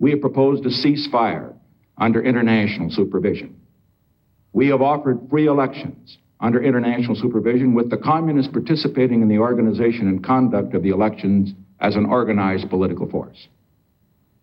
We 0.00 0.10
have 0.10 0.20
proposed 0.20 0.66
a 0.66 0.68
ceasefire 0.68 1.54
under 1.96 2.22
international 2.22 2.90
supervision. 2.90 3.58
We 4.52 4.68
have 4.68 4.82
offered 4.82 5.30
free 5.30 5.46
elections 5.46 6.18
under 6.42 6.60
international 6.60 7.14
supervision 7.14 7.72
with 7.72 7.88
the 7.88 7.96
communists 7.96 8.52
participating 8.52 9.22
in 9.22 9.28
the 9.28 9.38
organization 9.38 10.08
and 10.08 10.24
conduct 10.24 10.74
of 10.74 10.82
the 10.82 10.90
elections 10.90 11.54
as 11.80 11.94
an 11.94 12.04
organized 12.04 12.68
political 12.68 13.08
force. 13.08 13.46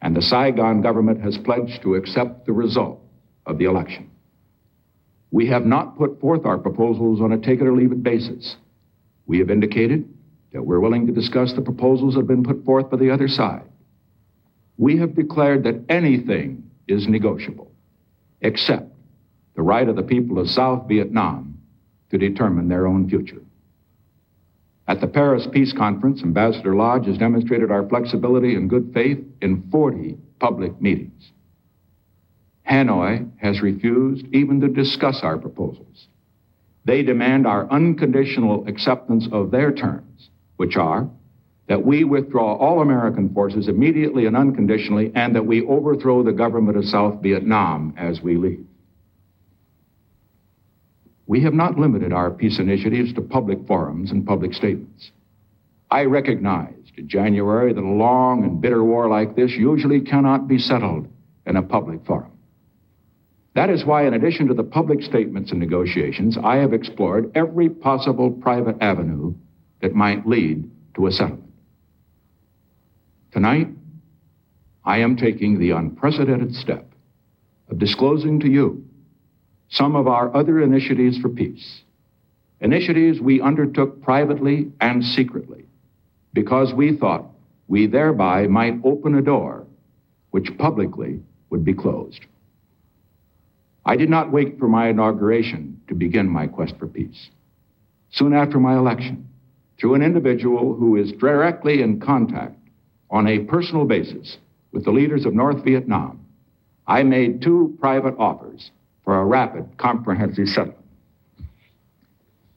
And 0.02 0.16
the 0.16 0.22
Saigon 0.22 0.82
government 0.82 1.22
has 1.22 1.38
pledged 1.38 1.82
to 1.82 1.96
accept 1.96 2.46
the 2.46 2.54
result 2.54 3.02
of 3.46 3.58
the 3.58 3.66
election. 3.66 4.10
We 5.32 5.48
have 5.48 5.66
not 5.66 5.98
put 5.98 6.22
forth 6.22 6.46
our 6.46 6.58
proposals 6.58 7.20
on 7.20 7.34
a 7.34 7.38
take 7.38 7.60
it 7.60 7.68
or 7.68 7.76
leave 7.76 7.92
it 7.92 8.02
basis. 8.02 8.56
We 9.28 9.40
have 9.40 9.50
indicated 9.50 10.08
that 10.54 10.64
we're 10.64 10.80
willing 10.80 11.06
to 11.08 11.14
discuss 11.14 11.54
the 11.54 11.62
proposals 11.62 12.14
that 12.14 12.22
have 12.22 12.28
been 12.28 12.46
put 12.46 12.64
forth 12.64 12.90
by 12.90 12.98
the 12.98 13.12
other 13.12 13.28
side. 13.28 13.68
We 14.78 14.98
have 15.00 15.16
declared 15.16 15.66
that 15.66 15.84
anything 15.90 16.72
is 16.88 17.08
negotiable, 17.08 17.72
except 18.40 18.86
the 19.56 19.62
right 19.62 19.88
of 19.88 19.98
the 19.98 20.04
people 20.04 20.40
of 20.40 20.48
South 20.48 20.88
Vietnam 20.88 21.49
to 22.12 22.18
determine 22.18 22.68
their 22.68 22.88
own 22.88 23.10
future. 23.10 23.42
At 24.88 25.02
the 25.02 25.08
Paris 25.08 25.48
Peace 25.52 25.72
Conference, 25.72 26.24
Ambassador 26.24 26.76
Lodge 26.76 27.06
has 27.06 27.18
demonstrated 27.18 27.70
our 27.70 27.88
flexibility 27.88 28.56
and 28.56 28.70
good 28.70 28.92
faith 28.94 29.20
in 29.42 29.70
40 29.72 30.18
public 30.40 30.82
meetings. 30.82 31.32
Hanoi 32.70 33.30
has 33.38 33.62
refused 33.62 34.26
even 34.34 34.62
to 34.62 34.68
discuss 34.68 35.20
our 35.22 35.38
proposals. 35.38 36.08
They 36.86 37.04
demand 37.04 37.46
our 37.46 37.70
unconditional 37.70 38.68
acceptance 38.68 39.28
of 39.32 39.52
their 39.52 39.72
terms, 39.72 40.30
which 40.58 40.76
are 40.76 41.10
that 41.68 41.86
we 41.86 42.04
withdraw 42.04 42.56
all 42.56 42.82
American 42.82 43.32
forces 43.32 43.68
immediately 43.68 44.26
and 44.26 44.36
unconditionally, 44.36 45.12
and 45.14 45.36
that 45.36 45.46
we 45.46 45.64
overthrow 45.68 46.24
the 46.24 46.32
government 46.32 46.78
of 46.78 46.86
South 46.86 47.22
Vietnam 47.22 47.94
as 47.96 48.22
we 48.22 48.38
leave. 48.38 48.66
We 51.30 51.44
have 51.44 51.54
not 51.54 51.78
limited 51.78 52.12
our 52.12 52.32
peace 52.32 52.58
initiatives 52.58 53.14
to 53.14 53.22
public 53.22 53.68
forums 53.68 54.10
and 54.10 54.26
public 54.26 54.52
statements. 54.52 55.12
I 55.92 56.06
recognized 56.06 56.94
in 56.98 57.08
January 57.08 57.72
that 57.72 57.84
a 57.84 57.88
long 57.88 58.44
and 58.44 58.60
bitter 58.60 58.84
war 58.84 59.08
like 59.08 59.36
this 59.36 59.52
usually 59.52 60.02
cannot 60.02 60.48
be 60.48 60.58
settled 60.58 61.08
in 61.46 61.56
a 61.56 61.62
public 61.62 62.04
forum. 62.04 62.32
That 63.54 63.70
is 63.70 63.86
why, 63.86 64.08
in 64.08 64.16
addition 64.16 64.48
to 64.48 64.56
the 64.56 64.64
public 64.64 65.04
statements 65.04 65.52
and 65.52 65.60
negotiations, 65.60 66.36
I 66.36 66.56
have 66.56 66.74
explored 66.74 67.32
every 67.36 67.70
possible 67.70 68.32
private 68.32 68.78
avenue 68.82 69.36
that 69.84 69.94
might 69.94 70.26
lead 70.26 70.68
to 70.96 71.06
a 71.06 71.12
settlement. 71.12 71.54
Tonight, 73.32 73.68
I 74.84 74.98
am 74.98 75.16
taking 75.16 75.60
the 75.60 75.72
unprecedented 75.72 76.56
step 76.56 76.92
of 77.70 77.78
disclosing 77.78 78.40
to 78.40 78.50
you 78.50 78.89
some 79.70 79.96
of 79.96 80.08
our 80.08 80.36
other 80.36 80.62
initiatives 80.62 81.18
for 81.20 81.30
peace. 81.30 81.82
Initiatives 82.62 83.20
we 83.22 83.42
undertook 83.42 84.02
privately 84.02 84.72
and 84.82 85.04
secretly 85.04 85.66
because 86.34 86.74
we 86.74 86.98
thought 86.98 87.26
we 87.68 87.88
thereby 87.88 88.48
might 88.48 88.76
open 88.84 89.16
a 89.16 89.22
door 89.22 89.66
which 90.32 90.58
publicly 90.58 91.20
would 91.50 91.64
be 91.64 91.74
closed. 91.74 92.26
I 93.86 93.96
did 93.96 94.10
not 94.10 94.32
wait 94.32 94.60
for 94.60 94.68
my 94.68 94.90
inauguration 94.90 95.82
to 95.88 95.96
begin 95.96 96.28
my 96.30 96.48
quest 96.48 96.76
for 96.78 96.88
peace. 96.88 97.30
Soon 98.12 98.34
after 98.34 98.60
my 98.60 98.78
election, 98.78 99.28
through 99.80 99.96
an 99.96 100.02
individual 100.02 100.76
who 100.76 100.98
is 100.98 101.12
directly 101.14 101.82
in 101.82 102.00
contact 102.00 102.58
on 103.10 103.28
a 103.28 103.40
personal 103.40 103.86
basis 103.86 104.38
with 104.72 104.84
the 104.84 104.92
leaders 104.92 105.26
of 105.26 105.34
North 105.34 105.64
Vietnam, 105.64 106.26
I 106.86 107.04
made 107.04 107.42
two 107.42 107.78
private 107.80 108.16
offers 108.20 108.72
for 109.10 109.22
a 109.22 109.26
rapid, 109.26 109.66
comprehensive 109.80 110.48
settlement. 110.50 110.86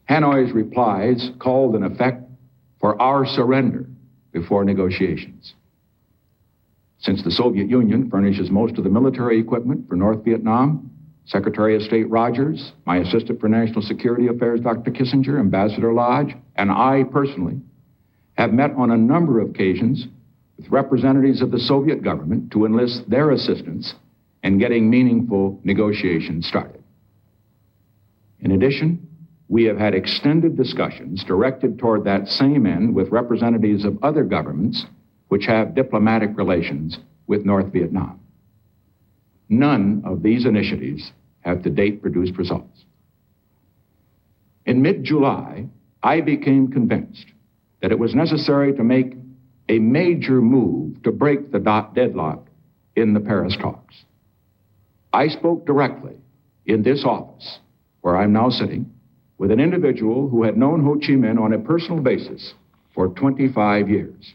Hanoi's 0.06 0.52
replies 0.52 1.30
called, 1.38 1.74
in 1.74 1.82
effect, 1.82 2.24
for 2.78 3.00
our 3.00 3.24
surrender 3.24 3.86
before 4.32 4.62
negotiations. 4.62 5.54
Since 6.98 7.24
the 7.24 7.30
Soviet 7.30 7.70
Union 7.70 8.10
furnishes 8.10 8.50
most 8.50 8.76
of 8.76 8.84
the 8.84 8.90
military 8.90 9.40
equipment 9.40 9.88
for 9.88 9.96
North 9.96 10.22
Vietnam, 10.26 10.90
Secretary 11.24 11.74
of 11.74 11.80
State 11.80 12.10
Rogers, 12.10 12.72
my 12.84 12.98
Assistant 12.98 13.40
for 13.40 13.48
National 13.48 13.80
Security 13.80 14.26
Affairs, 14.26 14.60
Dr. 14.60 14.90
Kissinger, 14.90 15.40
Ambassador 15.40 15.94
Lodge, 15.94 16.36
and 16.56 16.70
I 16.70 17.04
personally 17.10 17.62
have 18.34 18.52
met 18.52 18.72
on 18.72 18.90
a 18.90 18.98
number 18.98 19.40
of 19.40 19.48
occasions 19.48 20.06
with 20.58 20.68
representatives 20.68 21.40
of 21.40 21.50
the 21.50 21.60
Soviet 21.60 22.04
government 22.04 22.52
to 22.52 22.66
enlist 22.66 23.08
their 23.08 23.30
assistance 23.30 23.94
and 24.42 24.60
getting 24.60 24.90
meaningful 24.90 25.60
negotiations 25.64 26.46
started. 26.46 26.82
In 28.40 28.52
addition, 28.52 29.06
we 29.48 29.64
have 29.64 29.78
had 29.78 29.94
extended 29.94 30.56
discussions 30.56 31.22
directed 31.24 31.78
toward 31.78 32.04
that 32.04 32.26
same 32.26 32.66
end 32.66 32.94
with 32.94 33.10
representatives 33.10 33.84
of 33.84 34.02
other 34.02 34.24
governments 34.24 34.86
which 35.28 35.46
have 35.46 35.74
diplomatic 35.74 36.30
relations 36.36 36.98
with 37.26 37.44
North 37.44 37.72
Vietnam. 37.72 38.20
None 39.48 40.02
of 40.04 40.22
these 40.22 40.46
initiatives 40.46 41.12
have 41.40 41.62
to 41.62 41.70
date 41.70 42.02
produced 42.02 42.36
results. 42.36 42.84
In 44.64 44.82
mid 44.82 45.04
July, 45.04 45.66
I 46.02 46.20
became 46.20 46.68
convinced 46.68 47.26
that 47.80 47.92
it 47.92 47.98
was 47.98 48.14
necessary 48.14 48.72
to 48.74 48.84
make 48.84 49.14
a 49.68 49.78
major 49.78 50.40
move 50.40 51.02
to 51.02 51.12
break 51.12 51.52
the 51.52 51.58
deadlock 51.94 52.48
in 52.96 53.14
the 53.14 53.20
Paris 53.20 53.56
talks. 53.56 54.04
I 55.12 55.28
spoke 55.28 55.66
directly 55.66 56.16
in 56.66 56.82
this 56.82 57.04
office, 57.04 57.58
where 58.00 58.16
I'm 58.16 58.32
now 58.32 58.48
sitting, 58.48 58.90
with 59.38 59.50
an 59.50 59.60
individual 59.60 60.28
who 60.28 60.44
had 60.44 60.56
known 60.56 60.84
Ho 60.84 60.94
Chi 60.94 61.12
Minh 61.12 61.40
on 61.40 61.52
a 61.52 61.58
personal 61.58 62.00
basis 62.00 62.54
for 62.94 63.08
25 63.08 63.88
years. 63.88 64.34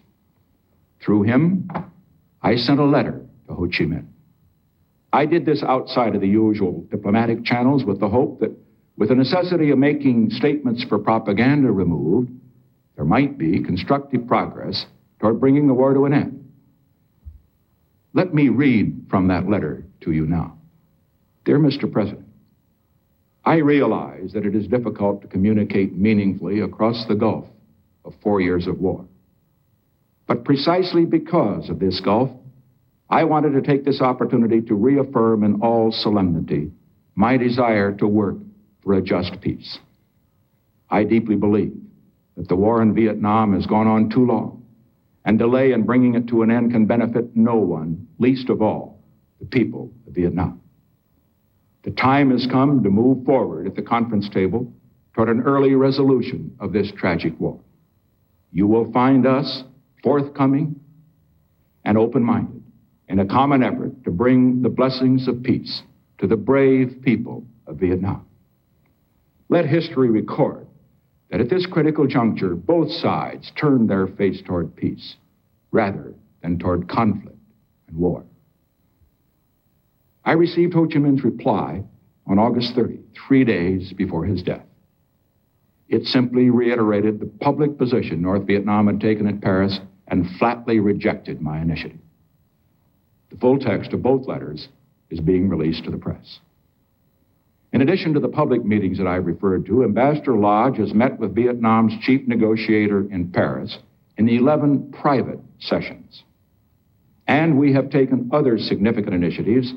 Through 1.01 1.23
him, 1.23 1.69
I 2.41 2.55
sent 2.55 2.79
a 2.79 2.85
letter 2.85 3.21
to 3.47 3.53
Ho 3.53 3.67
Chi 3.67 3.85
Minh. 3.85 4.05
I 5.13 5.25
did 5.25 5.45
this 5.45 5.63
outside 5.63 6.15
of 6.15 6.21
the 6.21 6.27
usual 6.27 6.85
diplomatic 6.91 7.43
channels 7.45 7.85
with 7.85 7.99
the 7.99 8.09
hope 8.09 8.39
that, 8.41 8.51
with 8.97 9.09
the 9.09 9.15
necessity 9.15 9.71
of 9.71 9.77
making 9.77 10.31
statements 10.31 10.83
for 10.83 10.99
propaganda 10.99 11.71
removed, 11.71 12.29
there 12.95 13.05
might 13.05 13.37
be 13.37 13.63
constructive 13.63 14.27
progress 14.27 14.85
toward 15.19 15.39
bringing 15.39 15.67
the 15.67 15.73
war 15.73 15.93
to 15.93 16.05
an 16.05 16.13
end. 16.13 16.51
Let 18.13 18.33
me 18.33 18.49
read 18.49 19.05
from 19.09 19.27
that 19.29 19.47
letter 19.47 19.85
to 20.01 20.11
you 20.11 20.25
now. 20.25 20.56
Dear 21.47 21.59
Mr. 21.59 21.89
President, 21.89 22.25
I 23.45 23.59
realize 23.59 24.33
that 24.33 24.45
it 24.45 24.53
is 24.53 24.67
difficult 24.67 25.21
to 25.21 25.29
communicate 25.29 25.95
meaningfully 25.95 26.59
across 26.59 27.05
the 27.07 27.15
gulf 27.15 27.45
of 28.03 28.13
four 28.21 28.41
years 28.41 28.67
of 28.67 28.81
war. 28.81 29.05
But 30.27 30.43
precisely 30.43 31.05
because 31.05 31.69
of 31.69 31.79
this 31.79 32.01
gulf, 32.01 32.31
I 33.09 33.23
wanted 33.23 33.51
to 33.51 33.61
take 33.61 33.85
this 33.85 34.01
opportunity 34.01 34.59
to 34.63 34.75
reaffirm 34.75 35.45
in 35.45 35.61
all 35.61 35.93
solemnity 35.93 36.73
my 37.15 37.37
desire 37.37 37.93
to 37.93 38.07
work 38.09 38.35
for 38.83 38.95
a 38.95 39.01
just 39.01 39.39
peace. 39.39 39.79
I 40.89 41.05
deeply 41.05 41.37
believe 41.37 41.77
that 42.35 42.49
the 42.49 42.57
war 42.57 42.81
in 42.81 42.93
Vietnam 42.93 43.53
has 43.53 43.65
gone 43.65 43.87
on 43.87 44.09
too 44.09 44.25
long, 44.25 44.65
and 45.23 45.39
delay 45.39 45.71
in 45.71 45.83
bringing 45.83 46.15
it 46.15 46.27
to 46.27 46.41
an 46.41 46.51
end 46.51 46.73
can 46.73 46.87
benefit 46.87 47.37
no 47.37 47.55
one, 47.55 48.05
least 48.19 48.49
of 48.49 48.61
all 48.61 48.99
the 49.39 49.45
people 49.45 49.93
of 50.05 50.13
Vietnam. 50.13 50.61
The 51.87 51.93
time 51.93 52.31
has 52.31 52.45
come 52.45 52.83
to 52.83 52.89
move 52.89 53.23
forward 53.23 53.65
at 53.65 53.75
the 53.75 53.81
conference 53.81 54.27
table 54.27 54.69
toward 55.13 55.29
an 55.29 55.43
early 55.43 55.73
resolution 55.73 56.53
of 56.59 56.73
this 56.73 56.91
tragic 56.91 57.39
war. 57.39 57.61
You 58.51 58.67
will 58.67 58.91
find 58.91 59.25
us 59.25 59.63
forthcoming 60.03 60.81
and 61.85 61.97
open 61.97 62.23
minded 62.23 62.61
in 63.07 63.19
a 63.19 63.25
common 63.25 63.63
effort 63.63 64.03
to 64.03 64.11
bring 64.11 64.61
the 64.61 64.67
blessings 64.67 65.29
of 65.29 65.41
peace 65.43 65.81
to 66.17 66.27
the 66.27 66.35
brave 66.35 67.01
people 67.03 67.45
of 67.67 67.77
Vietnam. 67.77 68.25
Let 69.47 69.65
history 69.65 70.09
record 70.09 70.67
that 71.31 71.39
at 71.39 71.49
this 71.49 71.65
critical 71.65 72.05
juncture, 72.05 72.53
both 72.53 72.91
sides 72.91 73.53
turned 73.55 73.89
their 73.89 74.07
face 74.07 74.41
toward 74.41 74.75
peace 74.75 75.15
rather 75.71 76.13
than 76.41 76.59
toward 76.59 76.89
conflict 76.89 77.37
and 77.87 77.95
war. 77.95 78.25
I 80.27 80.33
received 80.33 80.73
Ho 80.73 80.85
Chi 80.85 80.99
Minh's 80.99 81.23
reply 81.23 81.85
on 82.25 82.37
August 82.37 82.75
30, 82.75 82.99
three 83.15 83.45
days 83.45 83.93
before 83.93 84.25
his 84.25 84.43
death. 84.43 84.65
It 85.87 86.03
simply 86.03 86.49
reiterated 86.49 87.21
the 87.21 87.31
public 87.39 87.77
position 87.77 88.21
North 88.21 88.45
Vietnam 88.45 88.87
had 88.87 88.99
taken 88.99 89.25
at 89.27 89.39
Paris 89.39 89.79
and 90.09 90.29
flatly 90.37 90.81
rejected 90.81 91.39
my 91.39 91.61
initiative. 91.61 92.01
The 93.29 93.37
full 93.37 93.57
text 93.57 93.93
of 93.93 94.03
both 94.03 94.27
letters 94.27 94.67
is 95.09 95.21
being 95.21 95.47
released 95.47 95.85
to 95.85 95.91
the 95.91 95.97
press. 95.97 96.39
In 97.71 97.81
addition 97.81 98.13
to 98.13 98.19
the 98.19 98.27
public 98.27 98.65
meetings 98.65 98.97
that 98.97 99.07
I 99.07 99.15
referred 99.15 99.65
to, 99.67 99.85
Ambassador 99.85 100.35
Lodge 100.35 100.75
has 100.75 100.93
met 100.93 101.17
with 101.19 101.35
Vietnam's 101.35 101.93
chief 102.01 102.27
negotiator 102.27 103.09
in 103.09 103.31
Paris 103.31 103.77
in 104.17 104.27
11 104.27 104.91
private 104.91 105.39
sessions. 105.59 106.23
And 107.27 107.57
we 107.57 107.71
have 107.71 107.89
taken 107.89 108.29
other 108.33 108.57
significant 108.57 109.13
initiatives 109.13 109.73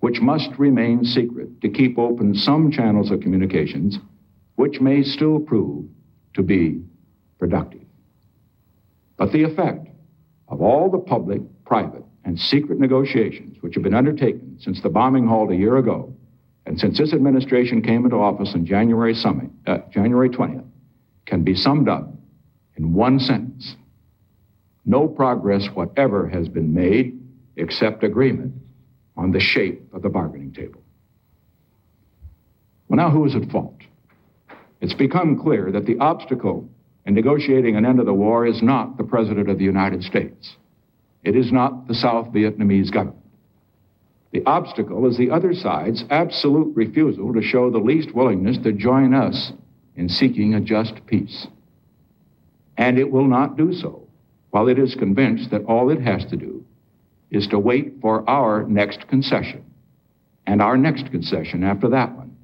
which 0.00 0.20
must 0.20 0.50
remain 0.58 1.04
secret 1.04 1.60
to 1.60 1.68
keep 1.68 1.98
open 1.98 2.34
some 2.34 2.70
channels 2.70 3.10
of 3.10 3.20
communications 3.20 3.98
which 4.56 4.80
may 4.80 5.02
still 5.02 5.40
prove 5.40 5.84
to 6.34 6.42
be 6.42 6.80
productive. 7.38 7.80
But 9.16 9.32
the 9.32 9.42
effect 9.44 9.88
of 10.48 10.60
all 10.60 10.90
the 10.90 10.98
public, 10.98 11.40
private, 11.64 12.04
and 12.24 12.38
secret 12.38 12.78
negotiations 12.78 13.56
which 13.60 13.74
have 13.74 13.82
been 13.82 13.94
undertaken 13.94 14.58
since 14.60 14.80
the 14.82 14.88
bombing 14.88 15.26
halt 15.26 15.50
a 15.50 15.56
year 15.56 15.76
ago 15.76 16.14
and 16.66 16.78
since 16.80 16.98
this 16.98 17.12
administration 17.12 17.82
came 17.82 18.04
into 18.04 18.16
office 18.16 18.52
on 18.54 18.64
January, 18.64 19.14
summit, 19.14 19.50
uh, 19.66 19.78
January 19.90 20.30
20th 20.30 20.64
can 21.26 21.42
be 21.42 21.54
summed 21.54 21.88
up 21.88 22.12
in 22.76 22.94
one 22.94 23.18
sentence. 23.18 23.76
No 24.84 25.06
progress 25.06 25.66
whatever 25.74 26.28
has 26.28 26.48
been 26.48 26.74
made 26.74 27.20
except 27.56 28.02
agreement 28.02 28.54
on 29.16 29.32
the 29.32 29.40
shape 29.40 29.82
of 29.92 30.02
the 30.02 30.08
bargaining 30.08 30.52
table. 30.52 30.82
Well, 32.88 32.96
now 32.96 33.10
who 33.10 33.24
is 33.24 33.34
at 33.34 33.50
fault? 33.50 33.80
It's 34.80 34.94
become 34.94 35.38
clear 35.38 35.70
that 35.72 35.86
the 35.86 35.98
obstacle 35.98 36.68
in 37.06 37.14
negotiating 37.14 37.76
an 37.76 37.84
end 37.84 37.98
to 37.98 38.04
the 38.04 38.14
war 38.14 38.46
is 38.46 38.62
not 38.62 38.96
the 38.96 39.04
President 39.04 39.48
of 39.48 39.58
the 39.58 39.64
United 39.64 40.02
States. 40.02 40.56
It 41.22 41.36
is 41.36 41.52
not 41.52 41.86
the 41.86 41.94
South 41.94 42.32
Vietnamese 42.32 42.92
government. 42.92 43.18
The 44.32 44.44
obstacle 44.46 45.06
is 45.06 45.16
the 45.16 45.30
other 45.30 45.54
side's 45.54 46.04
absolute 46.10 46.74
refusal 46.74 47.32
to 47.34 47.42
show 47.42 47.70
the 47.70 47.78
least 47.78 48.14
willingness 48.14 48.58
to 48.64 48.72
join 48.72 49.14
us 49.14 49.52
in 49.96 50.08
seeking 50.08 50.54
a 50.54 50.60
just 50.60 51.06
peace. 51.06 51.46
And 52.76 52.98
it 52.98 53.10
will 53.10 53.28
not 53.28 53.56
do 53.56 53.72
so 53.72 54.08
while 54.50 54.68
it 54.68 54.78
is 54.78 54.94
convinced 54.96 55.50
that 55.50 55.64
all 55.66 55.90
it 55.90 56.00
has 56.00 56.24
to 56.26 56.36
do 56.36 56.63
is 57.34 57.46
to 57.48 57.58
wait 57.58 57.94
for 58.00 58.28
our 58.28 58.64
next 58.64 59.06
concession 59.08 59.64
and 60.46 60.60
our 60.60 60.76
next 60.76 61.10
concession 61.10 61.64
after 61.64 61.88
that 61.88 62.14
one 62.16 62.36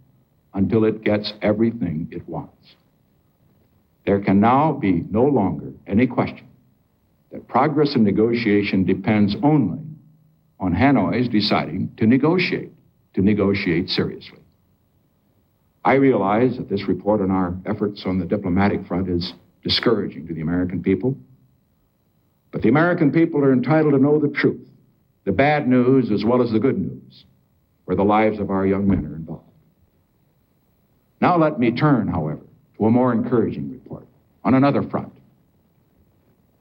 until 0.54 0.84
it 0.84 1.04
gets 1.04 1.32
everything 1.42 2.08
it 2.10 2.28
wants. 2.28 2.74
There 4.06 4.20
can 4.20 4.40
now 4.40 4.72
be 4.72 5.04
no 5.10 5.24
longer 5.24 5.72
any 5.86 6.06
question 6.06 6.48
that 7.30 7.46
progress 7.46 7.94
in 7.94 8.02
negotiation 8.02 8.84
depends 8.84 9.36
only 9.42 9.78
on 10.58 10.74
Hanoi's 10.74 11.28
deciding 11.28 11.92
to 11.96 12.06
negotiate, 12.06 12.72
to 13.14 13.22
negotiate 13.22 13.88
seriously. 13.88 14.38
I 15.84 15.94
realize 15.94 16.56
that 16.56 16.68
this 16.68 16.86
report 16.88 17.20
on 17.20 17.30
our 17.30 17.54
efforts 17.64 18.02
on 18.04 18.18
the 18.18 18.26
diplomatic 18.26 18.86
front 18.86 19.08
is 19.08 19.32
discouraging 19.62 20.26
to 20.26 20.34
the 20.34 20.40
American 20.40 20.82
people. 20.82 21.16
But 22.50 22.62
the 22.62 22.68
American 22.68 23.12
people 23.12 23.42
are 23.44 23.52
entitled 23.52 23.94
to 23.94 23.98
know 23.98 24.18
the 24.18 24.28
truth, 24.28 24.68
the 25.24 25.32
bad 25.32 25.68
news 25.68 26.10
as 26.10 26.24
well 26.24 26.42
as 26.42 26.50
the 26.50 26.58
good 26.58 26.78
news, 26.78 27.24
where 27.84 27.96
the 27.96 28.02
lives 28.02 28.38
of 28.38 28.50
our 28.50 28.66
young 28.66 28.88
men 28.88 29.04
are 29.06 29.16
involved. 29.16 29.44
Now 31.20 31.36
let 31.36 31.58
me 31.58 31.70
turn, 31.70 32.08
however, 32.08 32.40
to 32.78 32.86
a 32.86 32.90
more 32.90 33.12
encouraging 33.12 33.70
report 33.70 34.06
on 34.42 34.54
another 34.54 34.82
front. 34.82 35.12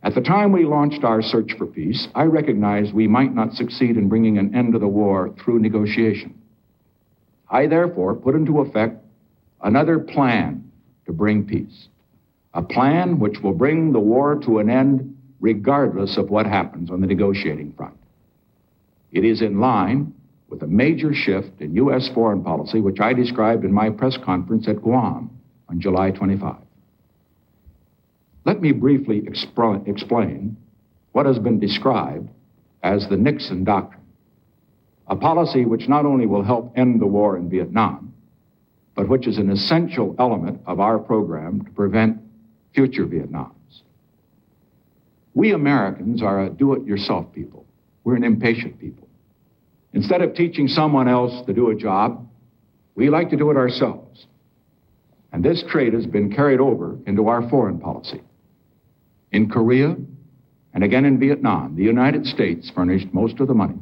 At 0.02 0.15
the 0.15 0.22
time 0.22 0.52
we 0.52 0.65
launched 0.65 1.04
our 1.04 1.22
search 1.22 1.52
for 1.58 1.65
peace, 1.65 2.08
I 2.15 2.24
recognized 2.24 2.93
we 2.93 3.08
might 3.08 3.34
not 3.34 3.54
succeed 3.54 3.98
in 3.98 4.08
bringing 4.10 4.38
an 4.38 4.56
end 4.56 4.74
to 4.74 4.80
the 4.80 4.88
war 4.88 5.34
through 5.43 5.60
negotiation. 5.60 6.41
I 7.50 7.67
therefore 7.67 8.15
put 8.15 8.36
into 8.36 8.62
effect 8.62 9.04
another 9.62 10.00
plan 10.00 10.72
to 11.06 11.12
bring 11.12 11.45
peace, 11.45 11.88
a 12.54 12.62
plan 12.62 13.19
which 13.19 13.39
will 13.43 13.54
bring 13.54 13.91
the 13.91 14.00
war 14.00 14.39
to 14.45 14.60
an 14.60 14.69
end 14.69 15.17
regardless 15.41 16.17
of 16.17 16.30
what 16.30 16.45
happens 16.45 16.91
on 16.91 17.02
the 17.02 17.08
negotiating 17.08 17.74
front. 17.74 17.98
It 19.12 19.26
is 19.26 19.41
in 19.41 19.60
line 19.60 20.13
with 20.50 20.63
a 20.63 20.67
major 20.67 21.13
shift 21.13 21.62
in 21.62 21.76
U.S. 21.76 22.10
foreign 22.13 22.43
policy, 22.43 22.82
which 22.82 23.00
I 23.00 23.13
described 23.13 23.63
in 23.63 23.72
my 23.72 23.89
press 23.89 24.17
conference 24.17 24.67
at 24.67 24.82
Guam 24.82 25.30
on 25.67 25.80
July 25.80 26.12
25. 26.12 26.56
Let 28.45 28.62
me 28.62 28.72
briefly 28.72 29.24
explain 29.28 30.58
what 31.12 31.26
has 31.26 31.39
been 31.39 31.60
described 31.60 32.30
as 32.82 33.08
the 33.10 33.17
Nixon 33.17 33.63
Doctrine, 33.63 34.06
a 35.08 35.15
policy 35.15 35.65
which 35.65 35.88
not 35.88 36.06
only 36.06 36.26
will 36.26 36.43
help 36.43 36.72
end 36.76 37.02
the 37.02 37.06
war 37.06 37.38
in 37.38 37.50
Vietnam, 37.50 38.13
but 38.95 39.08
which 39.08 39.28
is 39.28 39.38
an 39.38 39.50
essential 39.50 40.15
element 40.19 40.62
of 40.65 40.80
our 40.80 40.98
program 40.98 41.63
to 41.63 41.72
prevent 41.72 42.19
future 42.74 43.06
Vietnams. 43.06 43.54
We 45.34 45.52
Americans 45.52 46.22
are 46.22 46.45
a 46.45 46.50
do 46.50 46.74
it 46.74 46.86
yourself 46.86 47.32
people. 47.34 47.65
We're 48.10 48.15
an 48.15 48.24
impatient 48.24 48.80
people. 48.80 49.08
Instead 49.93 50.24
of 50.24 50.34
teaching 50.34 50.67
someone 50.67 51.08
else 51.08 51.45
to 51.45 51.54
do 51.54 51.69
a 51.69 51.76
job, 51.76 52.28
we 52.95 53.12
like 53.12 53.30
to 53.30 53.38
do 53.38 53.52
it 53.52 53.56
ourselves. 53.56 54.26
And 55.32 55.45
this 55.45 55.63
trait 55.69 55.93
has 55.93 56.08
been 56.08 56.34
carried 56.34 56.60
over 56.60 56.98
into 57.06 57.28
our 57.28 57.48
foreign 57.52 57.80
policy. 57.80 58.24
In 59.32 59.48
Korea 59.48 59.95
and 60.74 60.84
again 60.84 61.06
in 61.06 61.19
Vietnam, 61.19 61.76
the 61.76 61.84
United 61.84 62.26
States 62.26 62.72
furnished 62.74 63.13
most 63.13 63.39
of 63.41 63.48
the 63.48 63.54
money, 63.54 63.78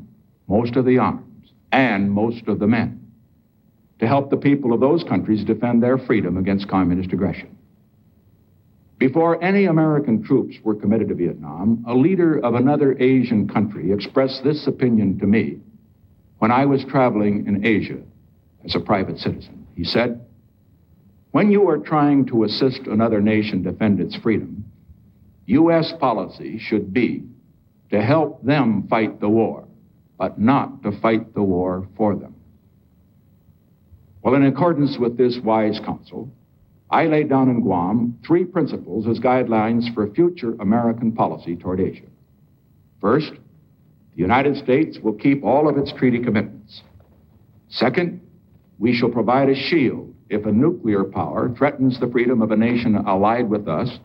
most 0.50 0.76
of 0.76 0.84
the 0.84 0.98
arms, 0.98 1.54
and 1.72 2.12
most 2.12 2.50
of 2.50 2.60
the 2.60 2.68
men 2.68 3.10
to 4.00 4.08
help 4.08 4.30
the 4.30 4.36
people 4.36 4.74
of 4.74 4.82
those 4.82 5.06
countries 5.06 5.46
defend 5.46 5.82
their 5.82 5.98
freedom 5.98 6.36
against 6.36 6.68
communist 6.68 7.14
aggression. 7.14 7.57
Before 8.98 9.42
any 9.44 9.66
American 9.66 10.24
troops 10.24 10.56
were 10.64 10.74
committed 10.74 11.10
to 11.10 11.16
Vietnam, 11.16 11.84
a 11.88 11.94
leader 11.94 12.40
of 12.40 12.56
another 12.56 12.98
Asian 13.00 13.48
country 13.48 13.92
expressed 13.92 14.44
this 14.44 14.66
opinion 14.66 15.20
to 15.20 15.28
me 15.28 15.60
when 16.40 16.52
I 16.52 16.66
was 16.66 16.84
traveling 16.84 17.46
in 17.46 17.66
Asia 17.66 18.00
as 18.66 18.76
a 18.76 18.80
private 18.80 19.20
citizen. 19.20 19.68
He 19.76 19.84
said, 19.84 20.26
When 21.30 21.52
you 21.52 21.70
are 21.70 21.78
trying 21.78 22.26
to 22.28 22.44
assist 22.44 22.88
another 22.88 23.22
nation 23.22 23.62
defend 23.62 24.00
its 24.00 24.16
freedom, 24.16 24.66
U.S. 25.46 25.94
policy 26.00 26.58
should 26.58 26.92
be 26.92 27.24
to 27.92 28.02
help 28.02 28.44
them 28.44 28.88
fight 28.90 29.20
the 29.20 29.30
war, 29.30 29.68
but 30.18 30.40
not 30.40 30.82
to 30.84 30.92
fight 31.00 31.36
the 31.36 31.44
war 31.44 31.88
for 31.96 32.16
them. 32.16 32.36
Well, 34.24 34.34
in 34.34 34.44
accordance 34.44 34.98
with 35.00 35.18
this 35.18 35.38
wise 35.44 35.80
counsel, 35.86 36.32
I 36.90 37.06
laid 37.06 37.30
down 37.30 37.50
in 37.50 37.62
Guam 37.62 38.18
three 38.26 38.46
principles 38.46 39.08
as 39.08 39.20
guidelines 39.20 39.94
for 39.94 40.10
future 40.12 40.56
American 40.60 41.12
policy 41.12 41.56
toward 41.56 41.82
Asia. 41.82 42.06
First, 43.02 43.32
the 43.32 44.22
United 44.22 44.56
States 44.58 44.98
will 45.00 45.14
keep 45.14 45.44
all 45.44 45.68
of 45.68 45.78
its 45.78 45.92
treaty 45.94 46.20
commitments. 46.24 46.82
Second, 47.70 48.22
we 48.80 48.96
shall 48.96 49.10
provide 49.10 49.50
a 49.50 49.56
shield 49.56 50.14
if 50.30 50.46
a 50.46 50.52
nuclear 50.52 51.04
power 51.04 51.54
threatens 51.58 52.00
the 52.00 52.08
freedom 52.08 52.42
of 52.42 52.52
a 52.52 52.58
nation 52.58 52.96
allied 52.96 53.50
with 53.50 53.68
us 53.68 54.00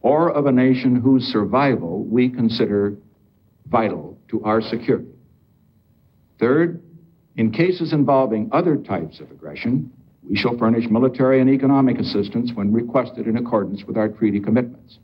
or 0.00 0.30
of 0.30 0.46
a 0.46 0.52
nation 0.52 0.96
whose 0.96 1.24
survival 1.24 2.04
we 2.04 2.28
consider 2.28 2.96
vital 3.68 4.18
to 4.28 4.42
our 4.44 4.60
security. 4.60 5.08
Third, 6.38 6.82
in 7.36 7.52
cases 7.52 7.92
involving 7.92 8.48
other 8.52 8.76
types 8.76 9.20
of 9.20 9.30
aggression, 9.30 9.92
we 10.28 10.36
shall 10.36 10.56
furnish 10.56 10.88
military 10.88 11.40
and 11.40 11.50
economic 11.50 11.98
assistance 11.98 12.52
when 12.54 12.72
requested 12.72 13.26
in 13.26 13.36
accordance 13.36 13.84
with 13.84 13.96
our 13.96 14.08
treaty 14.08 14.40
commitments. 14.40 14.98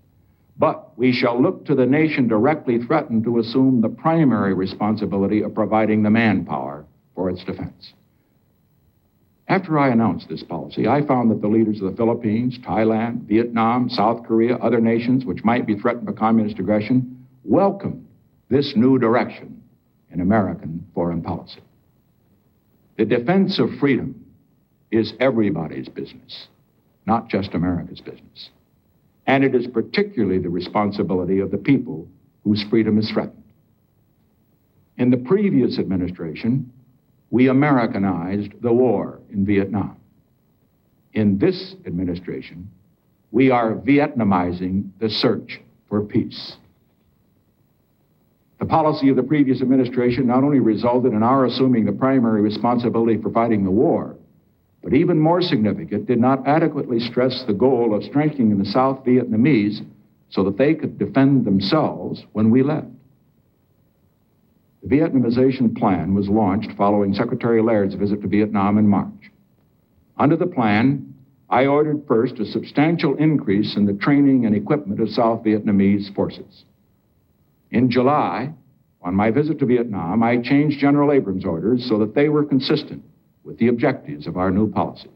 But 0.57 0.97
we 0.99 1.13
shall 1.13 1.41
look 1.41 1.65
to 1.67 1.75
the 1.75 1.87
nation 1.87 2.29
directly 2.29 2.79
threatened 2.79 3.25
to 3.25 3.39
assume 3.39 3.81
the 3.81 3.89
primary 3.89 4.55
responsibility 4.55 5.43
of 5.43 5.55
providing 5.55 6.03
the 6.03 6.11
manpower 6.11 6.85
for 7.15 7.31
its 7.31 7.45
defense. 7.45 7.93
After 9.49 9.79
I 9.79 9.89
announced 9.89 10.29
this 10.29 10.43
policy, 10.43 10.87
I 10.87 11.07
found 11.07 11.31
that 11.31 11.41
the 11.41 11.49
leaders 11.49 11.81
of 11.81 11.91
the 11.91 11.97
Philippines, 11.97 12.59
Thailand, 12.59 13.23
Vietnam, 13.23 13.89
South 13.89 14.27
Korea, 14.27 14.57
other 14.57 14.81
nations 14.81 15.25
which 15.25 15.43
might 15.43 15.67
be 15.67 15.79
threatened 15.79 16.07
by 16.07 16.13
communist 16.13 16.59
aggression 16.59 17.27
welcomed 17.45 18.07
this 18.51 18.75
new 18.77 18.99
direction 18.99 19.63
in 20.13 20.21
American 20.21 20.87
foreign 20.95 21.23
policy. 21.23 21.61
The 22.99 23.07
defense 23.07 23.59
of 23.59 23.71
freedom 23.79 24.27
is 24.91 25.15
everybody's 25.21 25.89
business, 25.89 26.49
not 27.07 27.29
just 27.29 27.55
America's 27.55 28.01
business. 28.01 28.51
And 29.27 29.45
it 29.45 29.55
is 29.55 29.67
particularly 29.67 30.39
the 30.39 30.49
responsibility 30.49 31.41
of 31.41 31.51
the 31.51 31.59
people 31.59 32.09
whose 32.45 32.65
freedom 32.71 32.99
is 32.99 33.11
threatened. 33.11 33.43
In 34.97 35.11
the 35.11 35.19
previous 35.19 35.79
administration, 35.79 36.73
we 37.31 37.49
Americanized 37.49 38.53
the 38.63 38.73
war 38.73 39.21
in 39.31 39.45
Vietnam. 39.45 39.97
In 41.13 41.39
this 41.39 41.75
administration, 41.87 42.71
we 43.31 43.51
are 43.51 43.75
Vietnamizing 43.75 44.91
the 44.99 45.11
search 45.11 45.61
for 45.89 46.03
peace. 46.03 46.57
The 48.59 48.67
policy 48.67 49.09
of 49.09 49.17
the 49.17 49.23
previous 49.23 49.63
administration 49.63 50.27
not 50.27 50.43
only 50.43 50.59
resulted 50.59 51.13
in 51.13 51.23
our 51.23 51.45
assuming 51.45 51.85
the 51.85 51.93
primary 51.93 52.41
responsibility 52.41 53.21
for 53.21 53.31
fighting 53.31 53.65
the 53.65 53.71
war, 53.71 54.17
but 54.83 54.95
even 54.95 55.19
more 55.19 55.43
significant, 55.43 56.07
did 56.07 56.21
not 56.21 56.47
adequately 56.47 57.01
stress 57.01 57.45
the 57.47 57.53
goal 57.53 57.95
of 57.95 58.05
strengthening 58.05 58.59
the 58.59 58.65
South 58.65 59.05
Vietnamese 59.05 59.85
so 60.31 60.45
that 60.45 60.59
they 60.59 60.75
could 60.75 60.99
defend 60.99 61.45
themselves 61.45 62.25
when 62.33 62.51
we 62.51 62.63
left. 62.63 62.87
The 64.83 64.97
Vietnamization 64.97 65.77
plan 65.77 66.15
was 66.15 66.29
launched 66.29 66.73
following 66.77 67.13
Secretary 67.13 67.61
Laird's 67.61 67.95
visit 67.95 68.23
to 68.23 68.29
Vietnam 68.29 68.79
in 68.79 68.87
March. 68.87 69.31
Under 70.17 70.37
the 70.37 70.47
plan, 70.47 71.15
I 71.51 71.67
ordered 71.67 72.07
first 72.07 72.39
a 72.39 72.45
substantial 72.45 73.17
increase 73.17 73.77
in 73.77 73.87
the 73.87 73.95
training 73.95 74.47
and 74.47 74.55
equipment 74.55 75.01
of 75.01 75.09
South 75.09 75.43
Vietnamese 75.43 76.15
forces. 76.15 76.65
In 77.71 77.91
July, 77.91 78.53
on 79.03 79.15
my 79.15 79.31
visit 79.31 79.59
to 79.59 79.67
Vietnam, 79.67 80.23
I 80.23 80.37
changed 80.39 80.79
General 80.79 81.13
Abrams' 81.13 81.45
orders 81.45 81.87
so 81.89 81.99
that 81.99 82.15
they 82.15 82.29
were 82.29 82.45
consistent 82.45 83.03
with 83.49 83.57
the 83.57 83.69
objectives 83.69 84.27
of 84.27 84.37
our 84.37 84.51
new 84.51 84.71
policies. 84.71 85.11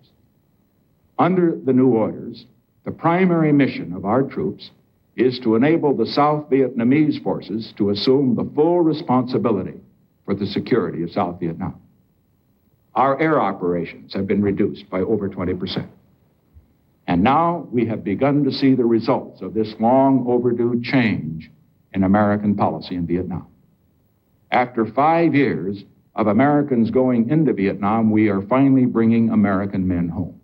Under 1.18 1.55
the 1.62 1.75
new 1.75 1.90
orders, 1.90 2.47
the 2.85 2.90
primary 2.90 3.53
mission 3.53 3.92
of 3.92 4.07
our 4.07 4.23
troops 4.23 4.71
is 5.16 5.38
to 5.40 5.55
enable 5.55 5.95
the 5.95 6.07
South 6.07 6.49
Vietnamese 6.49 7.23
forces 7.23 7.75
to 7.77 7.90
assume 7.90 8.35
the 8.35 8.51
full 8.55 8.81
responsibility 8.81 9.79
for 10.25 10.35
the 10.35 10.47
security 10.47 11.03
of 11.03 11.11
South 11.11 11.38
Vietnam. 11.40 11.79
Our 12.95 13.21
air 13.21 13.38
operations 13.38 14.14
have 14.14 14.27
been 14.27 14.42
reduced 14.42 14.88
by 14.88 15.01
over 15.01 15.29
20%. 15.29 15.87
And 17.07 17.23
now 17.23 17.68
we 17.71 17.85
have 17.87 18.03
begun 18.03 18.45
to 18.45 18.51
see 18.51 18.75
the 18.75 18.87
results 18.87 19.42
of 19.42 19.53
this 19.53 19.75
long 19.79 20.25
overdue 20.27 20.81
change 20.83 21.51
in 21.92 22.03
American 22.03 22.55
policy 22.55 22.95
in 22.95 23.07
Vietnam. 23.07 23.47
After 24.51 24.87
five 24.87 25.35
years 25.35 25.85
of 26.14 26.27
Americans 26.27 26.90
going 26.90 27.31
into 27.31 27.53
Vietnam, 27.53 28.11
we 28.11 28.29
are 28.29 28.42
finally 28.42 28.85
bringing 28.85 29.31
American 29.31 29.87
men 29.87 30.09
home. 30.09 30.40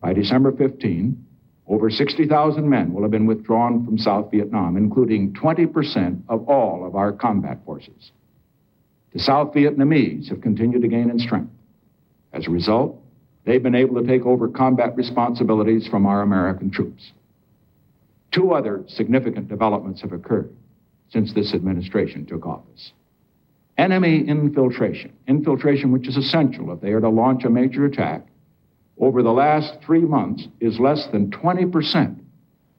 By 0.00 0.12
December 0.12 0.52
15, 0.52 1.24
over 1.66 1.90
60,000 1.90 2.68
men 2.68 2.92
will 2.92 3.02
have 3.02 3.10
been 3.10 3.26
withdrawn 3.26 3.84
from 3.84 3.98
South 3.98 4.30
Vietnam, 4.30 4.76
including 4.76 5.32
20% 5.34 6.22
of 6.28 6.48
all 6.48 6.86
of 6.86 6.96
our 6.96 7.12
combat 7.12 7.58
forces. 7.64 8.12
The 9.12 9.20
South 9.20 9.52
Vietnamese 9.52 10.28
have 10.30 10.40
continued 10.40 10.82
to 10.82 10.88
gain 10.88 11.10
in 11.10 11.18
strength. 11.18 11.52
As 12.32 12.46
a 12.46 12.50
result, 12.50 12.98
they've 13.44 13.62
been 13.62 13.74
able 13.74 14.00
to 14.00 14.06
take 14.06 14.24
over 14.24 14.48
combat 14.48 14.96
responsibilities 14.96 15.86
from 15.86 16.06
our 16.06 16.22
American 16.22 16.70
troops. 16.70 17.12
Two 18.32 18.52
other 18.52 18.84
significant 18.88 19.48
developments 19.48 20.00
have 20.00 20.12
occurred 20.12 20.54
since 21.10 21.34
this 21.34 21.52
administration 21.52 22.24
took 22.24 22.46
office. 22.46 22.92
Enemy 23.78 24.28
infiltration, 24.28 25.12
infiltration 25.26 25.92
which 25.92 26.06
is 26.06 26.16
essential 26.16 26.72
if 26.72 26.80
they 26.80 26.90
are 26.92 27.00
to 27.00 27.08
launch 27.08 27.44
a 27.44 27.50
major 27.50 27.86
attack, 27.86 28.26
over 28.98 29.22
the 29.22 29.32
last 29.32 29.78
three 29.84 30.02
months 30.02 30.46
is 30.60 30.78
less 30.78 31.08
than 31.10 31.30
20% 31.30 32.18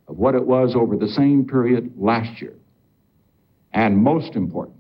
of 0.08 0.18
what 0.18 0.36
it 0.36 0.46
was 0.46 0.76
over 0.76 0.96
the 0.96 1.08
same 1.08 1.46
period 1.46 1.94
last 1.98 2.42
year. 2.42 2.54
And 3.74 3.98
most 3.98 4.36
important, 4.36 4.78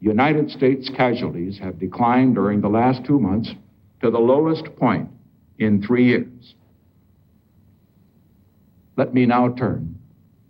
United 0.00 0.50
States 0.50 0.90
casualties 0.94 1.58
have 1.58 1.78
declined 1.78 2.34
during 2.34 2.60
the 2.60 2.68
last 2.68 3.04
two 3.04 3.18
months 3.18 3.54
to 4.02 4.10
the 4.10 4.18
lowest 4.18 4.64
point 4.76 5.08
in 5.58 5.82
three 5.82 6.06
years. 6.06 6.54
Let 8.96 9.14
me 9.14 9.26
now 9.26 9.54
turn 9.54 9.98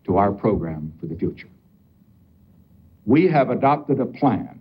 to 0.04 0.16
our 0.16 0.32
program 0.32 0.92
for 1.00 1.06
the 1.06 1.16
future. 1.16 1.48
We 3.04 3.28
have 3.28 3.50
adopted 3.50 4.00
a 4.00 4.06
plan 4.06 4.55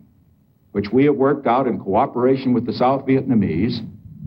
which 0.76 0.92
we 0.92 1.06
have 1.06 1.16
worked 1.16 1.48
out 1.48 1.68
in 1.68 1.80
cooperation 1.80 2.52
with 2.52 2.66
the 2.66 2.74
South 2.74 3.06
Vietnamese 3.06 3.80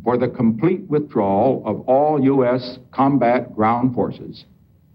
for 0.03 0.17
the 0.17 0.29
complete 0.29 0.81
withdrawal 0.89 1.63
of 1.67 1.81
all 1.81 2.25
U.S. 2.25 2.79
combat 2.91 3.55
ground 3.55 3.95
forces 3.95 4.47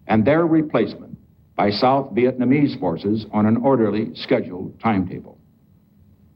and 0.07 0.25
their 0.25 0.47
replacement 0.47 1.15
by 1.55 1.69
South 1.69 2.11
Vietnamese 2.15 2.79
forces 2.79 3.27
on 3.31 3.45
an 3.45 3.57
orderly, 3.57 4.15
scheduled 4.15 4.79
timetable. 4.79 5.37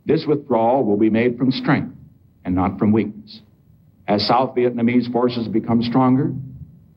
This 0.06 0.28
withdrawal 0.28 0.84
will 0.84 0.98
be 0.98 1.10
made 1.10 1.36
from 1.36 1.52
strength 1.52 1.96
and 2.46 2.54
not 2.54 2.78
from 2.78 2.92
weakness. 2.92 3.42
As 4.08 4.28
South 4.28 4.54
Vietnamese 4.54 5.12
forces 5.12 5.48
become 5.48 5.82
stronger, 5.82 6.32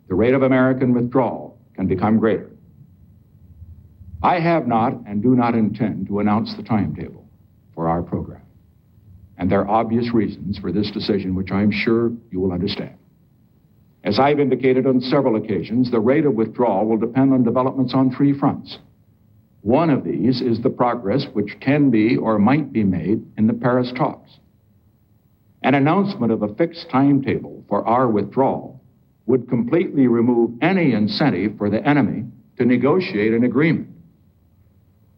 the 0.09 0.15
rate 0.15 0.35
of 0.35 0.43
American 0.43 0.93
withdrawal 0.93 1.59
can 1.73 1.87
become 1.87 2.19
greater. 2.19 2.51
I 4.23 4.41
have 4.41 4.67
not 4.67 4.93
and 5.07 5.23
do 5.23 5.35
not 5.35 5.55
intend 5.55 6.09
to 6.09 6.21
announce 6.21 6.55
the 6.55 6.63
timetable 6.63 7.20
for 7.81 7.89
our 7.89 8.03
program. 8.03 8.43
And 9.39 9.51
there 9.51 9.61
are 9.61 9.81
obvious 9.81 10.13
reasons 10.13 10.59
for 10.59 10.71
this 10.71 10.91
decision, 10.91 11.35
which 11.35 11.51
I'm 11.51 11.73
sure 11.73 12.13
you 12.31 12.39
will 12.39 12.53
understand. 12.53 12.95
As 14.05 14.19
I've 14.19 14.39
indicated 14.39 14.87
on 14.87 15.01
several 15.01 15.37
occasions, 15.37 15.91
the 15.91 15.99
rate 15.99 16.27
of 16.27 16.35
withdrawal 16.35 16.85
will 16.85 16.99
depend 16.99 17.33
on 17.33 17.43
developments 17.43 17.95
on 17.95 18.15
three 18.15 18.39
fronts. 18.39 18.77
One 19.63 19.89
of 19.89 20.05
these 20.05 20.43
is 20.43 20.61
the 20.61 20.69
progress 20.69 21.25
which 21.33 21.57
can 21.59 21.91
be 21.91 22.19
or 22.19 22.39
might 22.39 22.71
be 22.71 22.85
made 22.85 23.25
in 23.39 23.47
the 23.47 23.55
Paris 23.55 23.91
talks. 23.97 24.31
An 25.63 25.73
announcement 25.73 26.33
of 26.33 26.43
a 26.43 26.55
fixed 26.57 26.91
timetable 26.91 27.65
for 27.67 27.83
our 27.89 28.09
withdrawal 28.09 28.79
would 29.25 29.49
completely 29.49 30.07
remove 30.07 30.51
any 30.61 30.93
incentive 30.93 31.57
for 31.57 31.71
the 31.71 31.83
enemy 31.83 32.27
to 32.59 32.67
negotiate 32.67 33.33
an 33.33 33.45
agreement. 33.45 33.89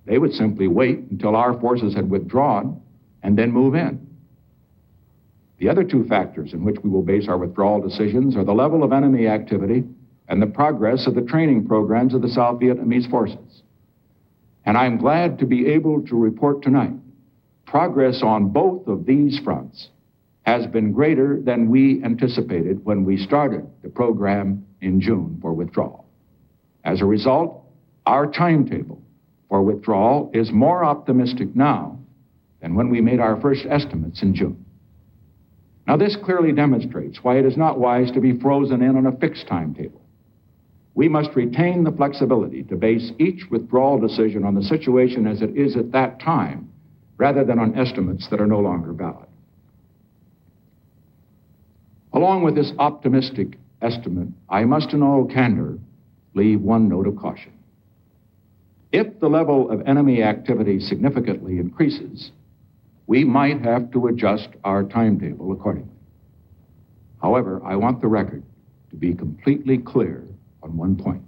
They 0.04 0.18
would 0.18 0.32
simply 0.32 0.68
wait 0.68 0.98
until 1.10 1.36
our 1.36 1.58
forces 1.60 1.94
had 1.94 2.10
withdrawn 2.10 2.80
and 3.22 3.38
then 3.38 3.52
move 3.52 3.74
in. 3.74 4.06
The 5.58 5.68
other 5.68 5.84
two 5.84 6.04
factors 6.04 6.52
in 6.52 6.64
which 6.64 6.78
we 6.82 6.90
will 6.90 7.02
base 7.02 7.28
our 7.28 7.38
withdrawal 7.38 7.80
decisions 7.80 8.36
are 8.36 8.44
the 8.44 8.52
level 8.52 8.82
of 8.82 8.92
enemy 8.92 9.28
activity 9.28 9.84
and 10.28 10.42
the 10.42 10.46
progress 10.46 11.06
of 11.06 11.14
the 11.14 11.22
training 11.22 11.66
programs 11.66 12.14
of 12.14 12.22
the 12.22 12.28
South 12.28 12.60
Vietnamese 12.60 13.08
forces. 13.08 13.62
And 14.64 14.76
I'm 14.76 14.98
glad 14.98 15.38
to 15.38 15.46
be 15.46 15.66
able 15.68 16.02
to 16.06 16.16
report 16.16 16.62
tonight 16.62 16.94
progress 17.66 18.22
on 18.22 18.50
both 18.50 18.86
of 18.86 19.06
these 19.06 19.38
fronts 19.42 19.88
has 20.42 20.66
been 20.66 20.92
greater 20.92 21.40
than 21.40 21.70
we 21.70 22.02
anticipated 22.04 22.84
when 22.84 23.04
we 23.04 23.16
started 23.16 23.66
the 23.82 23.88
program 23.88 24.66
in 24.82 25.00
June 25.00 25.38
for 25.40 25.54
withdrawal. 25.54 26.04
As 26.84 27.00
a 27.00 27.06
result, 27.06 27.64
our 28.04 28.30
timetable 28.30 29.01
for 29.52 29.60
withdrawal 29.60 30.30
is 30.32 30.50
more 30.50 30.82
optimistic 30.82 31.54
now 31.54 31.98
than 32.62 32.74
when 32.74 32.88
we 32.88 33.02
made 33.02 33.20
our 33.20 33.38
first 33.38 33.66
estimates 33.68 34.22
in 34.22 34.34
June. 34.34 34.64
Now, 35.86 35.98
this 35.98 36.16
clearly 36.24 36.52
demonstrates 36.52 37.18
why 37.22 37.36
it 37.36 37.44
is 37.44 37.58
not 37.58 37.78
wise 37.78 38.10
to 38.12 38.20
be 38.22 38.40
frozen 38.40 38.80
in 38.80 38.96
on 38.96 39.04
a 39.04 39.14
fixed 39.18 39.46
timetable. 39.46 40.00
We 40.94 41.06
must 41.06 41.36
retain 41.36 41.84
the 41.84 41.92
flexibility 41.92 42.62
to 42.62 42.76
base 42.76 43.12
each 43.18 43.42
withdrawal 43.50 44.00
decision 44.00 44.42
on 44.46 44.54
the 44.54 44.62
situation 44.62 45.26
as 45.26 45.42
it 45.42 45.54
is 45.54 45.76
at 45.76 45.92
that 45.92 46.18
time, 46.18 46.72
rather 47.18 47.44
than 47.44 47.58
on 47.58 47.78
estimates 47.78 48.28
that 48.30 48.40
are 48.40 48.46
no 48.46 48.60
longer 48.60 48.94
valid. 48.94 49.28
Along 52.14 52.42
with 52.42 52.54
this 52.54 52.72
optimistic 52.78 53.58
estimate, 53.82 54.28
I 54.48 54.64
must 54.64 54.94
in 54.94 55.02
all 55.02 55.26
candor 55.26 55.78
leave 56.32 56.62
one 56.62 56.88
note 56.88 57.06
of 57.06 57.16
caution. 57.16 57.52
If 58.92 59.20
the 59.20 59.28
level 59.28 59.70
of 59.70 59.86
enemy 59.86 60.22
activity 60.22 60.78
significantly 60.78 61.58
increases, 61.58 62.30
we 63.06 63.24
might 63.24 63.62
have 63.62 63.90
to 63.92 64.06
adjust 64.08 64.48
our 64.64 64.84
timetable 64.84 65.52
accordingly. 65.52 65.88
However, 67.20 67.62
I 67.64 67.76
want 67.76 68.02
the 68.02 68.08
record 68.08 68.42
to 68.90 68.96
be 68.96 69.14
completely 69.14 69.78
clear 69.78 70.24
on 70.62 70.76
one 70.76 70.96
point. 70.96 71.22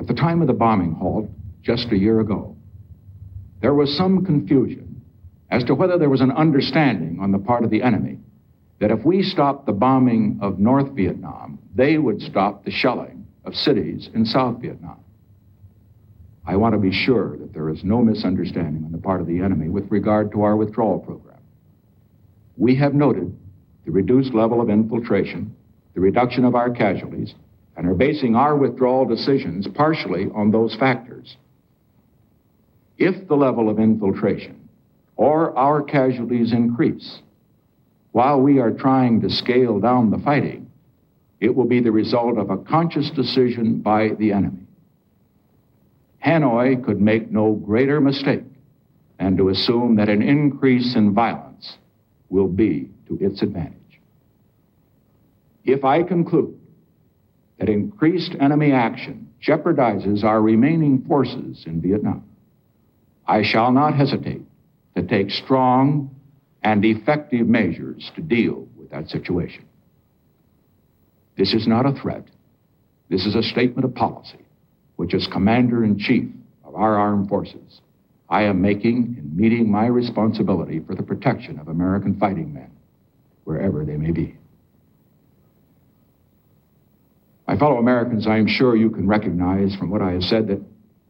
At 0.00 0.08
the 0.08 0.14
time 0.14 0.40
of 0.40 0.48
the 0.48 0.54
bombing 0.54 0.92
halt, 0.92 1.28
just 1.62 1.92
a 1.92 1.96
year 1.96 2.20
ago, 2.20 2.56
there 3.60 3.74
was 3.74 3.96
some 3.96 4.24
confusion 4.24 5.02
as 5.50 5.62
to 5.64 5.74
whether 5.74 5.98
there 5.98 6.08
was 6.08 6.22
an 6.22 6.32
understanding 6.32 7.18
on 7.20 7.32
the 7.32 7.38
part 7.38 7.64
of 7.64 7.70
the 7.70 7.82
enemy 7.82 8.18
that 8.80 8.90
if 8.90 9.04
we 9.04 9.22
stopped 9.22 9.66
the 9.66 9.72
bombing 9.72 10.38
of 10.40 10.58
North 10.58 10.90
Vietnam, 10.92 11.58
they 11.74 11.98
would 11.98 12.20
stop 12.22 12.64
the 12.64 12.70
shelling 12.70 13.26
of 13.44 13.54
cities 13.54 14.08
in 14.14 14.24
South 14.24 14.60
Vietnam. 14.60 14.99
I 16.50 16.56
want 16.56 16.72
to 16.72 16.80
be 16.80 16.90
sure 16.90 17.36
that 17.36 17.52
there 17.52 17.68
is 17.68 17.84
no 17.84 18.02
misunderstanding 18.02 18.82
on 18.84 18.90
the 18.90 18.98
part 18.98 19.20
of 19.20 19.28
the 19.28 19.38
enemy 19.38 19.68
with 19.68 19.88
regard 19.88 20.32
to 20.32 20.42
our 20.42 20.56
withdrawal 20.56 20.98
program. 20.98 21.38
We 22.56 22.74
have 22.74 22.92
noted 22.92 23.38
the 23.84 23.92
reduced 23.92 24.34
level 24.34 24.60
of 24.60 24.68
infiltration, 24.68 25.54
the 25.94 26.00
reduction 26.00 26.44
of 26.44 26.56
our 26.56 26.68
casualties, 26.68 27.36
and 27.76 27.86
are 27.86 27.94
basing 27.94 28.34
our 28.34 28.56
withdrawal 28.56 29.06
decisions 29.06 29.68
partially 29.76 30.26
on 30.34 30.50
those 30.50 30.74
factors. 30.74 31.36
If 32.98 33.28
the 33.28 33.36
level 33.36 33.70
of 33.70 33.78
infiltration 33.78 34.68
or 35.14 35.56
our 35.56 35.84
casualties 35.84 36.52
increase 36.52 37.20
while 38.10 38.40
we 38.40 38.58
are 38.58 38.72
trying 38.72 39.20
to 39.20 39.30
scale 39.30 39.78
down 39.78 40.10
the 40.10 40.18
fighting, 40.18 40.68
it 41.38 41.54
will 41.54 41.66
be 41.66 41.80
the 41.80 41.92
result 41.92 42.38
of 42.38 42.50
a 42.50 42.58
conscious 42.58 43.08
decision 43.10 43.82
by 43.82 44.08
the 44.18 44.32
enemy. 44.32 44.66
Hanoi 46.24 46.84
could 46.84 47.00
make 47.00 47.30
no 47.30 47.54
greater 47.54 48.00
mistake 48.00 48.44
than 49.18 49.36
to 49.36 49.48
assume 49.48 49.96
that 49.96 50.08
an 50.08 50.22
increase 50.22 50.94
in 50.96 51.14
violence 51.14 51.78
will 52.28 52.48
be 52.48 52.90
to 53.06 53.18
its 53.20 53.42
advantage. 53.42 54.00
If 55.64 55.84
I 55.84 56.02
conclude 56.02 56.58
that 57.58 57.68
increased 57.68 58.34
enemy 58.40 58.72
action 58.72 59.28
jeopardizes 59.42 60.24
our 60.24 60.40
remaining 60.40 61.04
forces 61.06 61.64
in 61.66 61.80
Vietnam, 61.80 62.24
I 63.26 63.42
shall 63.42 63.72
not 63.72 63.94
hesitate 63.94 64.42
to 64.96 65.02
take 65.02 65.30
strong 65.30 66.14
and 66.62 66.84
effective 66.84 67.46
measures 67.46 68.10
to 68.16 68.22
deal 68.22 68.66
with 68.76 68.90
that 68.90 69.08
situation. 69.08 69.64
This 71.36 71.54
is 71.54 71.66
not 71.66 71.86
a 71.86 71.92
threat. 71.92 72.24
This 73.08 73.24
is 73.24 73.34
a 73.34 73.42
statement 73.42 73.84
of 73.84 73.94
policy, 73.94 74.38
which, 75.00 75.14
is 75.14 75.26
Commander 75.26 75.82
in 75.82 75.98
Chief 75.98 76.28
of 76.62 76.74
our 76.74 76.98
armed 76.98 77.26
forces, 77.30 77.80
I 78.28 78.42
am 78.42 78.60
making 78.60 79.16
and 79.16 79.34
meeting 79.34 79.72
my 79.72 79.86
responsibility 79.86 80.80
for 80.80 80.94
the 80.94 81.02
protection 81.02 81.58
of 81.58 81.68
American 81.68 82.20
fighting 82.20 82.52
men, 82.52 82.70
wherever 83.44 83.82
they 83.82 83.96
may 83.96 84.10
be. 84.10 84.36
My 87.48 87.56
fellow 87.56 87.78
Americans, 87.78 88.26
I 88.26 88.36
am 88.36 88.46
sure 88.46 88.76
you 88.76 88.90
can 88.90 89.08
recognize 89.08 89.74
from 89.74 89.88
what 89.88 90.02
I 90.02 90.12
have 90.12 90.22
said 90.22 90.48
that 90.48 90.60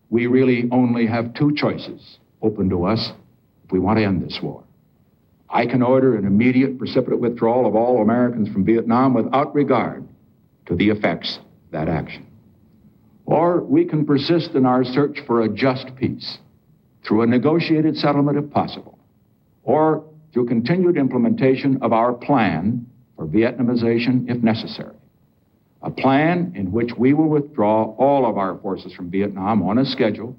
we 0.08 0.28
really 0.28 0.68
only 0.70 1.08
have 1.08 1.34
two 1.34 1.52
choices 1.56 2.18
open 2.42 2.70
to 2.70 2.84
us 2.84 3.10
if 3.64 3.72
we 3.72 3.80
want 3.80 3.98
to 3.98 4.04
end 4.04 4.22
this 4.22 4.38
war. 4.40 4.62
I 5.48 5.66
can 5.66 5.82
order 5.82 6.16
an 6.16 6.26
immediate 6.26 6.78
precipitate 6.78 7.18
withdrawal 7.18 7.66
of 7.66 7.74
all 7.74 8.02
Americans 8.02 8.50
from 8.50 8.64
Vietnam 8.64 9.14
without 9.14 9.52
regard 9.52 10.06
to 10.66 10.76
the 10.76 10.90
effects 10.90 11.38
of 11.38 11.72
that 11.72 11.88
action. 11.88 12.29
Or 13.30 13.62
we 13.62 13.84
can 13.84 14.04
persist 14.04 14.50
in 14.54 14.66
our 14.66 14.84
search 14.84 15.20
for 15.26 15.42
a 15.42 15.48
just 15.48 15.94
peace 15.96 16.38
through 17.06 17.22
a 17.22 17.26
negotiated 17.26 17.96
settlement 17.96 18.36
if 18.38 18.50
possible, 18.50 18.98
or 19.62 20.04
through 20.32 20.46
continued 20.46 20.96
implementation 20.96 21.78
of 21.82 21.92
our 21.92 22.12
plan 22.12 22.86
for 23.16 23.26
Vietnamization 23.26 24.28
if 24.28 24.42
necessary 24.42 24.94
a 25.82 25.90
plan 25.90 26.52
in 26.54 26.72
which 26.72 26.90
we 26.98 27.14
will 27.14 27.28
withdraw 27.28 27.94
all 27.96 28.28
of 28.28 28.36
our 28.36 28.58
forces 28.58 28.92
from 28.92 29.10
Vietnam 29.10 29.62
on 29.62 29.78
a 29.78 29.84
schedule 29.84 30.36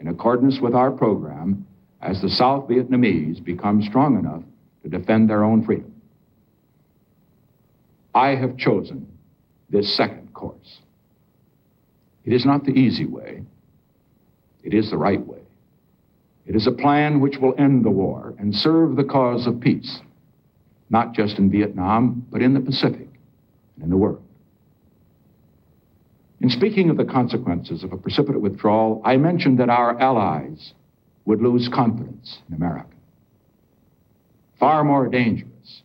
in 0.00 0.08
accordance 0.08 0.58
with 0.60 0.74
our 0.74 0.90
program 0.90 1.66
as 2.02 2.20
the 2.20 2.28
South 2.28 2.68
Vietnamese 2.68 3.42
become 3.44 3.82
strong 3.82 4.18
enough 4.18 4.42
to 4.82 4.88
defend 4.88 5.28
their 5.28 5.44
own 5.44 5.64
freedom. 5.64 5.94
I 8.14 8.30
have 8.30 8.56
chosen 8.56 9.06
this 9.68 9.96
second 9.96 10.32
course. 10.34 10.80
It 12.30 12.34
is 12.34 12.46
not 12.46 12.62
the 12.62 12.70
easy 12.70 13.06
way, 13.06 13.42
it 14.62 14.72
is 14.72 14.88
the 14.88 14.96
right 14.96 15.26
way. 15.26 15.40
It 16.46 16.54
is 16.54 16.68
a 16.68 16.70
plan 16.70 17.18
which 17.18 17.38
will 17.38 17.56
end 17.58 17.84
the 17.84 17.90
war 17.90 18.34
and 18.38 18.54
serve 18.54 18.94
the 18.94 19.02
cause 19.02 19.48
of 19.48 19.58
peace, 19.58 20.00
not 20.90 21.12
just 21.12 21.38
in 21.38 21.50
Vietnam, 21.50 22.24
but 22.30 22.40
in 22.40 22.54
the 22.54 22.60
Pacific 22.60 23.08
and 23.74 23.82
in 23.82 23.90
the 23.90 23.96
world. 23.96 24.22
In 26.40 26.50
speaking 26.50 26.88
of 26.88 26.96
the 26.96 27.04
consequences 27.04 27.82
of 27.82 27.92
a 27.92 27.96
precipitate 27.96 28.40
withdrawal, 28.40 29.02
I 29.04 29.16
mentioned 29.16 29.58
that 29.58 29.68
our 29.68 30.00
allies 30.00 30.74
would 31.24 31.42
lose 31.42 31.68
confidence 31.68 32.42
in 32.48 32.54
America. 32.54 32.94
Far 34.60 34.84
more 34.84 35.08
dangerous, 35.08 35.82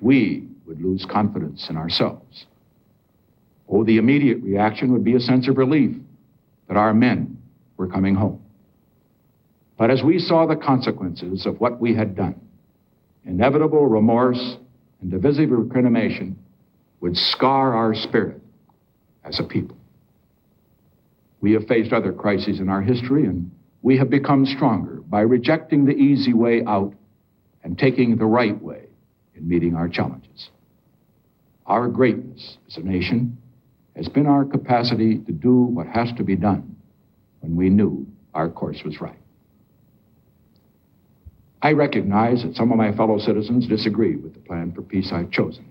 we 0.00 0.48
would 0.64 0.80
lose 0.80 1.04
confidence 1.04 1.68
in 1.68 1.76
ourselves. 1.76 2.46
Oh, 3.74 3.82
the 3.82 3.96
immediate 3.96 4.40
reaction 4.40 4.92
would 4.92 5.02
be 5.02 5.16
a 5.16 5.20
sense 5.20 5.48
of 5.48 5.58
relief 5.58 5.96
that 6.68 6.76
our 6.76 6.94
men 6.94 7.42
were 7.76 7.88
coming 7.88 8.14
home. 8.14 8.40
But 9.76 9.90
as 9.90 10.00
we 10.00 10.20
saw 10.20 10.46
the 10.46 10.54
consequences 10.54 11.44
of 11.44 11.58
what 11.58 11.80
we 11.80 11.92
had 11.92 12.14
done, 12.14 12.40
inevitable 13.24 13.84
remorse 13.84 14.58
and 15.00 15.10
divisive 15.10 15.50
recrimination 15.50 16.38
would 17.00 17.16
scar 17.16 17.74
our 17.74 17.96
spirit 17.96 18.40
as 19.24 19.40
a 19.40 19.42
people. 19.42 19.76
We 21.40 21.50
have 21.54 21.66
faced 21.66 21.92
other 21.92 22.12
crises 22.12 22.60
in 22.60 22.68
our 22.68 22.80
history, 22.80 23.24
and 23.24 23.50
we 23.82 23.98
have 23.98 24.08
become 24.08 24.46
stronger 24.46 25.00
by 25.00 25.22
rejecting 25.22 25.84
the 25.84 25.96
easy 25.96 26.32
way 26.32 26.62
out 26.64 26.94
and 27.64 27.76
taking 27.76 28.18
the 28.18 28.24
right 28.24 28.62
way 28.62 28.84
in 29.34 29.48
meeting 29.48 29.74
our 29.74 29.88
challenges. 29.88 30.50
Our 31.66 31.88
greatness 31.88 32.58
as 32.68 32.76
a 32.76 32.80
nation 32.80 33.38
has 33.96 34.08
been 34.08 34.26
our 34.26 34.44
capacity 34.44 35.18
to 35.18 35.32
do 35.32 35.62
what 35.62 35.86
has 35.86 36.12
to 36.16 36.24
be 36.24 36.36
done 36.36 36.76
when 37.40 37.56
we 37.56 37.68
knew 37.70 38.06
our 38.34 38.48
course 38.48 38.82
was 38.84 39.00
right. 39.00 39.18
I 41.62 41.72
recognize 41.72 42.42
that 42.42 42.56
some 42.56 42.72
of 42.72 42.76
my 42.76 42.92
fellow 42.92 43.18
citizens 43.18 43.66
disagree 43.66 44.16
with 44.16 44.34
the 44.34 44.40
plan 44.40 44.72
for 44.72 44.82
peace 44.82 45.10
I've 45.12 45.30
chosen. 45.30 45.66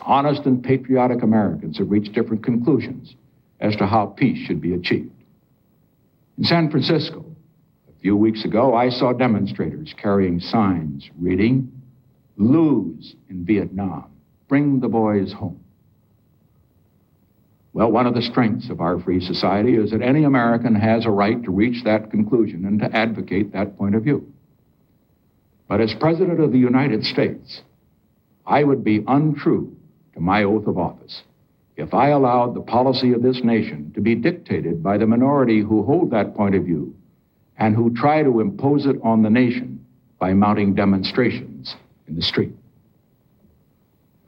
Honest 0.00 0.46
and 0.46 0.62
patriotic 0.62 1.22
Americans 1.22 1.78
have 1.78 1.90
reached 1.90 2.12
different 2.12 2.44
conclusions 2.44 3.14
as 3.60 3.76
to 3.76 3.86
how 3.86 4.06
peace 4.06 4.46
should 4.46 4.60
be 4.60 4.74
achieved. 4.74 5.12
In 6.38 6.44
San 6.44 6.70
Francisco, 6.70 7.24
a 7.88 8.00
few 8.00 8.16
weeks 8.16 8.44
ago, 8.44 8.74
I 8.74 8.90
saw 8.90 9.12
demonstrators 9.12 9.94
carrying 10.00 10.40
signs 10.40 11.10
reading, 11.18 11.72
Lose 12.38 13.16
in 13.30 13.44
Vietnam, 13.44 14.10
bring 14.48 14.80
the 14.80 14.88
boys 14.88 15.32
home. 15.32 15.60
Well, 17.76 17.92
one 17.92 18.06
of 18.06 18.14
the 18.14 18.22
strengths 18.22 18.70
of 18.70 18.80
our 18.80 18.98
free 18.98 19.20
society 19.20 19.74
is 19.74 19.90
that 19.90 20.00
any 20.00 20.24
American 20.24 20.74
has 20.76 21.04
a 21.04 21.10
right 21.10 21.42
to 21.44 21.50
reach 21.50 21.84
that 21.84 22.10
conclusion 22.10 22.64
and 22.64 22.80
to 22.80 22.96
advocate 22.96 23.52
that 23.52 23.76
point 23.76 23.94
of 23.94 24.02
view. 24.02 24.32
But 25.68 25.82
as 25.82 25.92
President 25.92 26.40
of 26.40 26.52
the 26.52 26.58
United 26.58 27.04
States, 27.04 27.60
I 28.46 28.64
would 28.64 28.82
be 28.82 29.04
untrue 29.06 29.76
to 30.14 30.20
my 30.20 30.44
oath 30.44 30.66
of 30.66 30.78
office 30.78 31.22
if 31.76 31.92
I 31.92 32.08
allowed 32.08 32.54
the 32.54 32.62
policy 32.62 33.12
of 33.12 33.22
this 33.22 33.44
nation 33.44 33.92
to 33.94 34.00
be 34.00 34.14
dictated 34.14 34.82
by 34.82 34.96
the 34.96 35.06
minority 35.06 35.60
who 35.60 35.82
hold 35.82 36.12
that 36.12 36.34
point 36.34 36.54
of 36.54 36.64
view 36.64 36.96
and 37.58 37.76
who 37.76 37.92
try 37.94 38.22
to 38.22 38.40
impose 38.40 38.86
it 38.86 38.96
on 39.02 39.22
the 39.22 39.28
nation 39.28 39.84
by 40.18 40.32
mounting 40.32 40.74
demonstrations 40.74 41.76
in 42.08 42.16
the 42.16 42.22
street. 42.22 42.54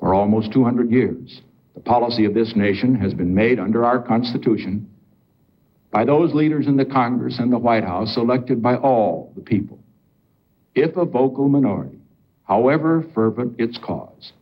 For 0.00 0.12
almost 0.12 0.52
200 0.52 0.90
years, 0.90 1.40
the 1.78 1.84
policy 1.84 2.24
of 2.24 2.34
this 2.34 2.56
nation 2.56 2.96
has 2.96 3.14
been 3.14 3.32
made 3.32 3.60
under 3.60 3.84
our 3.84 4.02
Constitution 4.02 4.90
by 5.92 6.04
those 6.04 6.34
leaders 6.34 6.66
in 6.66 6.76
the 6.76 6.84
Congress 6.84 7.38
and 7.38 7.52
the 7.52 7.58
White 7.58 7.84
House 7.84 8.16
elected 8.16 8.60
by 8.60 8.74
all 8.74 9.32
the 9.36 9.40
people. 9.40 9.78
If 10.74 10.96
a 10.96 11.04
vocal 11.04 11.48
minority, 11.48 12.00
however 12.42 13.06
fervent 13.14 13.60
its 13.60 13.78
cause, 13.78 14.32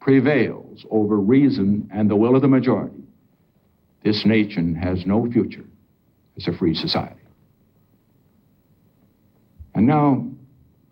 prevails 0.00 0.86
over 0.90 1.20
reason 1.20 1.90
and 1.92 2.08
the 2.08 2.16
will 2.16 2.34
of 2.34 2.40
the 2.40 2.48
majority, 2.48 3.04
this 4.02 4.24
nation 4.24 4.74
has 4.74 5.04
no 5.04 5.30
future 5.30 5.66
as 6.38 6.48
a 6.48 6.56
free 6.56 6.74
society. 6.74 7.20
And 9.74 9.86
now, 9.86 10.26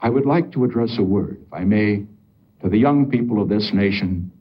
I 0.01 0.11
would 0.11 0.27
like 0.27 0.53
to 0.53 0.64
address 0.64 0.97
a 0.99 1.03
word, 1.03 1.40
if 1.47 1.53
I 1.55 1.64
may, 1.64 2.05
to 2.61 2.69
the 2.69 2.77
young 2.77 3.09
people 3.09 3.40
of 3.40 3.49
this 3.49 3.71
nation 3.73 4.33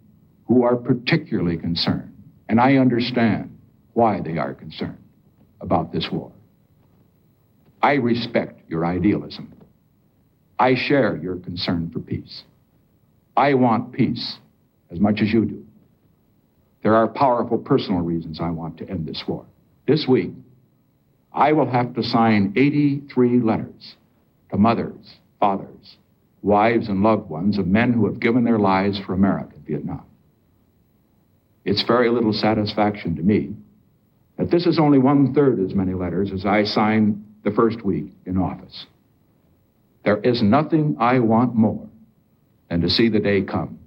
who 0.47 0.63
are 0.63 0.75
particularly 0.75 1.58
concerned, 1.58 2.13
and 2.49 2.60
I 2.60 2.77
understand 2.77 3.58
why 3.93 4.21
they 4.21 4.38
are 4.38 4.53
concerned 4.53 4.97
about 5.62 5.91
this 5.91 6.10
war. 6.12 6.32
I 7.82 7.95
respect 7.95 8.62
your 8.69 8.86
idealism. 8.86 9.53
I 10.60 10.75
share 10.75 11.17
your 11.17 11.38
concern 11.38 11.89
for 11.91 11.99
peace. 11.99 12.43
I 13.36 13.53
want 13.56 13.93
peace 13.93 14.38
as 14.91 14.99
much 14.99 15.21
as 15.21 15.34
you 15.34 15.45
do. 15.45 15.65
There 16.84 16.95
are 16.95 17.08
powerful 17.08 17.58
personal 17.58 18.01
reasons 18.01 18.39
I 18.41 18.49
want 18.49 18.77
to 18.77 18.89
end 18.89 19.08
this 19.08 19.23
war. 19.27 19.45
This 19.88 20.06
week, 20.08 20.32
I 21.34 21.53
will 21.53 21.69
have 21.69 21.93
to 21.95 22.03
sign 22.03 22.53
83 22.56 23.39
letters 23.39 23.95
to 24.51 24.58
mothers, 24.58 25.15
fathers, 25.39 25.97
wives, 26.41 26.89
and 26.89 27.01
loved 27.01 27.29
ones 27.29 27.58
of 27.58 27.67
men 27.67 27.93
who 27.93 28.06
have 28.06 28.19
given 28.19 28.43
their 28.43 28.60
lives 28.60 28.99
for 28.99 29.13
America 29.13 29.56
in 29.56 29.63
Vietnam. 29.63 30.06
It's 31.65 31.84
very 31.84 32.10
little 32.10 32.34
satisfaction 32.34 33.15
to 33.15 33.21
me 33.21 33.56
that 34.38 34.52
this 34.52 34.65
is 34.65 34.80
only 34.80 34.99
one 34.99 35.34
third 35.34 35.60
as 35.60 35.73
many 35.73 35.93
letters 35.93 36.32
as 36.32 36.45
I 36.45 36.63
signed 36.63 37.23
the 37.43 37.52
first 37.52 37.84
week 37.84 38.12
in 38.26 38.38
office. 38.38 38.86
There 40.04 40.17
is 40.17 40.41
nothing 40.41 40.97
I 40.99 41.19
want 41.19 41.56
more 41.56 41.88
than 42.69 42.82
to 42.82 42.89
see 42.89 43.10
the 43.10 43.19
day 43.19 43.41
come 43.41 43.80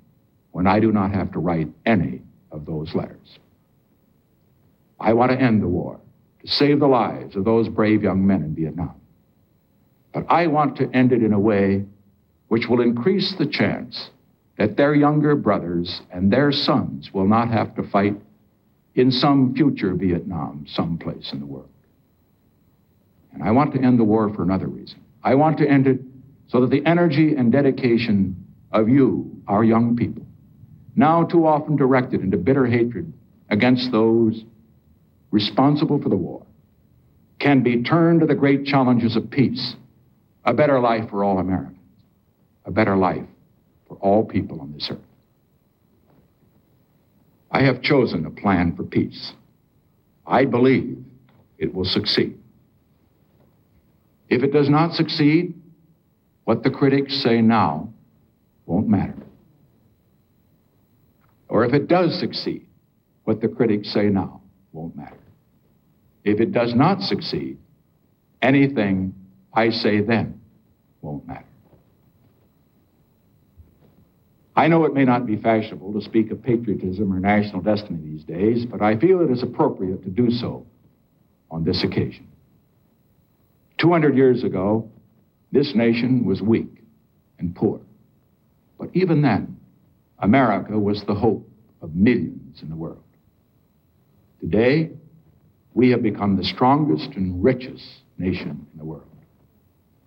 when 0.52 0.66
I 0.66 0.80
do 0.80 0.92
not 0.92 1.12
have 1.12 1.32
to 1.32 1.38
write 1.38 1.68
any 1.84 2.22
of 2.50 2.64
those 2.64 2.94
letters. 2.94 3.38
I 4.98 5.12
want 5.12 5.32
to 5.32 5.40
end 5.40 5.62
the 5.62 5.68
war, 5.68 6.00
to 6.40 6.48
save 6.48 6.80
the 6.80 6.86
lives 6.86 7.36
of 7.36 7.44
those 7.44 7.68
brave 7.68 8.02
young 8.02 8.26
men 8.26 8.42
in 8.42 8.54
Vietnam. 8.54 8.94
But 10.14 10.24
I 10.30 10.46
want 10.46 10.76
to 10.78 10.88
end 10.94 11.12
it 11.12 11.22
in 11.22 11.34
a 11.34 11.38
way 11.38 11.84
which 12.48 12.68
will 12.68 12.80
increase 12.80 13.34
the 13.36 13.46
chance 13.46 14.10
that 14.58 14.76
their 14.76 14.94
younger 14.94 15.36
brothers 15.36 16.00
and 16.10 16.32
their 16.32 16.50
sons 16.50 17.12
will 17.12 17.28
not 17.28 17.48
have 17.48 17.74
to 17.76 17.82
fight 17.82 18.16
in 18.94 19.10
some 19.10 19.54
future 19.54 19.94
Vietnam 19.94 20.64
someplace 20.66 21.32
in 21.32 21.40
the 21.40 21.46
world. 21.46 21.68
And 23.32 23.42
I 23.42 23.50
want 23.50 23.74
to 23.74 23.80
end 23.80 23.98
the 23.98 24.04
war 24.04 24.32
for 24.32 24.42
another 24.42 24.66
reason. 24.66 25.00
I 25.22 25.34
want 25.34 25.58
to 25.58 25.68
end 25.68 25.86
it 25.86 26.00
so 26.48 26.60
that 26.62 26.70
the 26.70 26.84
energy 26.86 27.34
and 27.34 27.52
dedication 27.52 28.44
of 28.72 28.88
you, 28.88 29.30
our 29.46 29.62
young 29.62 29.94
people, 29.96 30.24
now 30.94 31.24
too 31.24 31.46
often 31.46 31.76
directed 31.76 32.22
into 32.22 32.38
bitter 32.38 32.64
hatred 32.64 33.12
against 33.50 33.92
those 33.92 34.44
responsible 35.30 36.00
for 36.00 36.08
the 36.08 36.16
war, 36.16 36.46
can 37.38 37.62
be 37.62 37.82
turned 37.82 38.20
to 38.20 38.26
the 38.26 38.34
great 38.34 38.64
challenges 38.64 39.16
of 39.16 39.30
peace, 39.30 39.74
a 40.46 40.54
better 40.54 40.80
life 40.80 41.10
for 41.10 41.22
all 41.22 41.38
Americans, 41.38 41.76
a 42.64 42.70
better 42.70 42.96
life 42.96 43.26
for 43.88 43.96
all 43.96 44.24
people 44.24 44.60
on 44.60 44.72
this 44.72 44.88
earth. 44.90 44.98
I 47.50 47.62
have 47.62 47.82
chosen 47.82 48.26
a 48.26 48.30
plan 48.30 48.74
for 48.76 48.82
peace. 48.82 49.32
I 50.26 50.44
believe 50.44 50.98
it 51.58 51.74
will 51.74 51.84
succeed. 51.84 52.38
If 54.28 54.42
it 54.42 54.52
does 54.52 54.68
not 54.68 54.92
succeed, 54.92 55.54
what 56.44 56.62
the 56.62 56.70
critics 56.70 57.22
say 57.22 57.40
now 57.40 57.92
won't 58.66 58.88
matter. 58.88 59.16
Or 61.48 61.64
if 61.64 61.72
it 61.72 61.86
does 61.86 62.18
succeed, 62.18 62.66
what 63.24 63.40
the 63.40 63.48
critics 63.48 63.92
say 63.92 64.08
now 64.08 64.42
won't 64.72 64.96
matter. 64.96 65.16
If 66.24 66.40
it 66.40 66.52
does 66.52 66.74
not 66.74 67.00
succeed, 67.02 67.58
anything 68.42 69.14
I 69.52 69.70
say 69.70 70.00
then 70.00 70.40
won't 71.00 71.26
matter. 71.26 71.44
I 74.56 74.68
know 74.68 74.86
it 74.86 74.94
may 74.94 75.04
not 75.04 75.26
be 75.26 75.36
fashionable 75.36 75.92
to 75.92 76.00
speak 76.00 76.30
of 76.30 76.42
patriotism 76.42 77.12
or 77.12 77.20
national 77.20 77.60
destiny 77.60 78.00
these 78.02 78.24
days, 78.24 78.64
but 78.64 78.80
I 78.80 78.96
feel 78.98 79.20
it 79.20 79.30
is 79.30 79.42
appropriate 79.42 80.02
to 80.04 80.08
do 80.08 80.30
so 80.30 80.66
on 81.50 81.62
this 81.62 81.84
occasion. 81.84 82.26
200 83.78 84.16
years 84.16 84.42
ago, 84.44 84.90
this 85.52 85.74
nation 85.74 86.24
was 86.24 86.40
weak 86.40 86.82
and 87.38 87.54
poor. 87.54 87.80
But 88.78 88.88
even 88.94 89.20
then, 89.20 89.58
America 90.18 90.78
was 90.78 91.04
the 91.06 91.14
hope 91.14 91.46
of 91.82 91.94
millions 91.94 92.62
in 92.62 92.70
the 92.70 92.76
world. 92.76 93.02
Today, 94.40 94.90
we 95.74 95.90
have 95.90 96.02
become 96.02 96.36
the 96.36 96.44
strongest 96.44 97.10
and 97.16 97.44
richest 97.44 97.84
nation 98.16 98.66
in 98.72 98.78
the 98.78 98.84
world. 98.84 99.02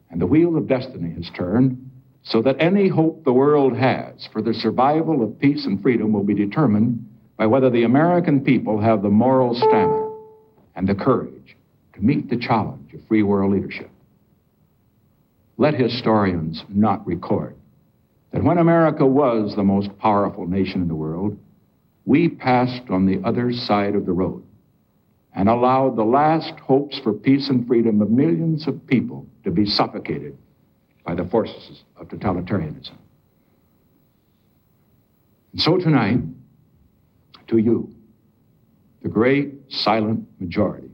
And 0.10 0.20
the 0.20 0.26
wheel 0.26 0.58
of 0.58 0.68
destiny 0.68 1.14
has 1.14 1.30
turned 1.36 1.89
so 2.24 2.42
that 2.42 2.58
any 2.60 2.88
hope 2.88 3.24
the 3.24 3.34
world 3.34 3.76
has 3.76 4.28
for 4.32 4.42
the 4.42 4.54
survival 4.54 5.24
of 5.24 5.40
peace 5.40 5.66
and 5.66 5.82
freedom 5.82 6.12
will 6.12 6.24
be 6.24 6.34
determined 6.34 7.06
by 7.38 7.46
whether 7.46 7.70
the 7.70 7.84
American 7.84 8.44
people 8.44 8.80
have 8.80 9.02
the 9.02 9.10
moral 9.10 9.56
stamina 9.56 10.10
and 10.76 10.88
the 10.88 10.96
courage 10.96 11.56
to 11.94 12.02
meet 12.02 12.30
the 12.30 12.38
challenge 12.38 12.94
of 12.94 13.06
free 13.08 13.24
world 13.24 13.54
leadership. 13.54 13.90
Let 15.58 15.74
historians 15.74 16.64
not 16.70 17.06
record 17.08 17.56
that 18.32 18.44
when 18.44 18.58
America 18.58 19.06
was 19.06 19.56
the 19.56 19.64
most 19.64 19.98
powerful 19.98 20.48
nation 20.48 20.82
in 20.82 20.88
the 20.88 20.96
world, 20.96 21.38
we 22.06 22.30
passed 22.30 22.90
on 22.90 23.06
the 23.06 23.22
other 23.28 23.52
side 23.52 23.96
of 23.96 24.06
the 24.06 24.12
road 24.12 24.44
and 25.34 25.48
allowed 25.48 25.96
the 25.96 26.04
last 26.04 26.54
hopes 26.60 27.00
for 27.00 27.14
peace 27.14 27.50
and 27.50 27.68
freedom 27.68 28.02
of 28.02 28.10
millions 28.10 28.68
of 28.68 28.86
people 28.88 29.26
to 29.44 29.52
be 29.52 29.66
suffocated 29.66 30.38
by 31.10 31.16
the 31.16 31.28
forces 31.28 31.82
of 31.98 32.08
totalitarianism. 32.08 32.96
And 35.54 35.60
so 35.60 35.80
tonight, 35.80 36.20
to 37.48 37.58
you, 37.58 37.92
the 39.02 39.10
great 39.10 39.56
silent 39.70 40.28
majority 40.40 40.92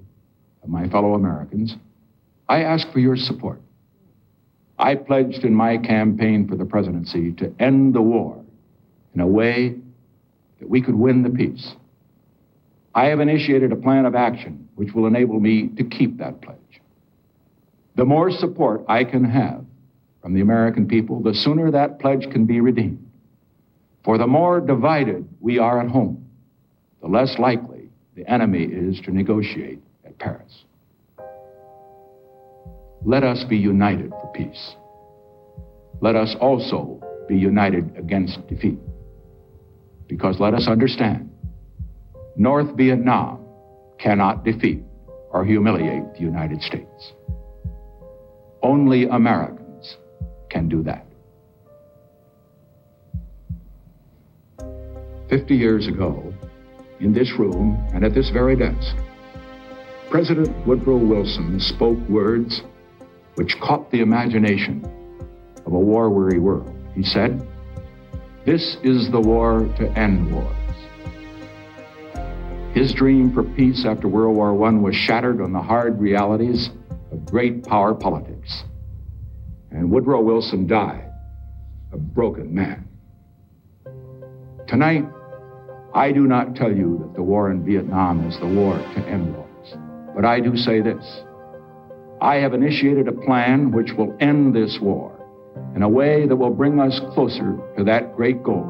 of 0.64 0.70
my 0.70 0.88
fellow 0.88 1.16
Americans, 1.16 1.76
I 2.48 2.64
ask 2.64 2.90
for 2.94 3.00
your 3.00 3.18
support. 3.18 3.60
I 4.80 4.96
pledged 4.96 5.44
in 5.44 5.54
my 5.54 5.78
campaign 5.80 6.48
for 6.48 6.56
the 6.56 6.64
presidency 6.64 7.34
to 7.34 7.54
end 7.60 7.94
the 7.94 8.02
war 8.02 8.42
in 9.14 9.20
a 9.20 9.28
way 9.28 9.76
that 10.62 10.70
we 10.70 10.82
could 10.82 10.96
win 10.96 11.24
the 11.24 11.30
peace. 11.30 11.76
I 12.94 13.08
have 13.08 13.20
initiated 13.20 13.74
a 13.74 13.76
plan 13.76 14.06
of 14.06 14.16
action 14.16 14.70
which 14.76 14.94
will 14.94 15.08
enable 15.08 15.42
me 15.42 15.68
to 15.76 15.84
keep 15.84 16.20
that 16.20 16.42
pledge. 16.42 16.58
The 17.96 18.06
more 18.06 18.32
support 18.32 18.86
I 18.88 19.04
can 19.04 19.26
have 19.26 19.65
from 20.26 20.34
the 20.34 20.42
American 20.42 20.88
people, 20.88 21.22
the 21.22 21.36
sooner 21.36 21.70
that 21.70 22.00
pledge 22.00 22.28
can 22.32 22.48
be 22.48 22.60
redeemed. 22.60 23.12
For 24.04 24.18
the 24.18 24.26
more 24.26 24.60
divided 24.60 25.30
we 25.40 25.60
are 25.60 25.80
at 25.80 25.88
home, 25.88 26.28
the 27.00 27.08
less 27.08 27.38
likely 27.38 27.90
the 28.16 28.28
enemy 28.28 28.64
is 28.64 29.00
to 29.02 29.12
negotiate 29.12 29.84
at 30.04 30.18
Paris. 30.18 30.64
Let 33.04 33.24
us 33.24 33.44
be 33.44 33.56
united 33.56 34.10
for 34.10 34.32
peace. 34.34 34.76
Let 36.02 36.16
us 36.16 36.36
also 36.42 37.00
be 37.28 37.38
united 37.38 37.96
against 37.96 38.48
defeat. 38.48 38.80
Because 40.08 40.40
let 40.40 40.56
us 40.56 40.68
understand, 40.68 41.30
North 42.36 42.76
Vietnam 42.76 43.46
cannot 44.00 44.44
defeat 44.44 44.82
or 45.30 45.46
humiliate 45.46 46.16
the 46.16 46.22
United 46.22 46.64
States. 46.64 47.14
Only 48.64 49.06
Americans 49.06 49.65
can 50.56 50.70
do 50.70 50.82
that. 50.84 51.06
Fifty 55.30 55.56
years 55.56 55.88
ago, 55.88 56.34
in 57.02 57.12
this 57.12 57.34
room 57.34 57.86
and 57.94 58.06
at 58.06 58.14
this 58.14 58.30
very 58.30 58.56
desk, 58.56 58.96
President 60.10 60.66
Woodrow 60.66 60.98
Wilson 60.98 61.60
spoke 61.60 62.00
words 62.08 62.62
which 63.36 63.60
caught 63.60 63.92
the 63.92 64.00
imagination 64.00 64.82
of 65.66 65.74
a 65.74 65.80
war 65.80 66.10
weary 66.10 66.40
world. 66.40 66.74
He 66.96 67.04
said, 67.04 67.46
This 68.46 68.78
is 68.82 69.12
the 69.12 69.20
war 69.20 69.68
to 69.78 69.92
end 70.00 70.34
wars. 70.34 70.56
His 72.74 72.94
dream 72.94 73.34
for 73.34 73.44
peace 73.44 73.86
after 73.86 74.08
World 74.08 74.38
War 74.38 74.68
I 74.68 74.72
was 74.72 74.96
shattered 74.96 75.42
on 75.42 75.52
the 75.52 75.62
hard 75.62 76.00
realities 76.00 76.70
of 77.12 77.26
great 77.26 77.66
power 77.66 77.94
politics. 77.94 78.64
And 79.76 79.92
Woodrow 79.92 80.22
Wilson 80.22 80.68
died 80.68 81.12
a 81.92 81.98
broken 81.98 82.56
man. 82.56 82.88
Tonight, 84.70 85.04
I 85.94 86.14
do 86.14 86.22
not 86.22 86.56
tell 86.56 86.72
you 86.74 86.98
that 87.02 87.14
the 87.14 87.22
war 87.22 87.52
in 87.52 87.66
Vietnam 87.66 88.26
is 88.26 88.40
the 88.40 88.48
war 88.48 88.78
to 88.78 89.00
end 89.02 89.36
wars, 89.36 89.76
but 90.16 90.24
I 90.24 90.40
do 90.40 90.56
say 90.56 90.80
this. 90.80 91.04
I 92.22 92.36
have 92.36 92.54
initiated 92.54 93.10
a 93.10 93.12
plan 93.12 93.74
which 93.74 93.92
will 93.98 94.16
end 94.22 94.56
this 94.56 94.80
war 94.82 95.12
in 95.76 95.84
a 95.84 95.90
way 95.90 96.26
that 96.26 96.38
will 96.38 96.52
bring 96.52 96.80
us 96.80 97.02
closer 97.14 97.60
to 97.78 97.84
that 97.84 98.16
great 98.16 98.42
goal 98.44 98.64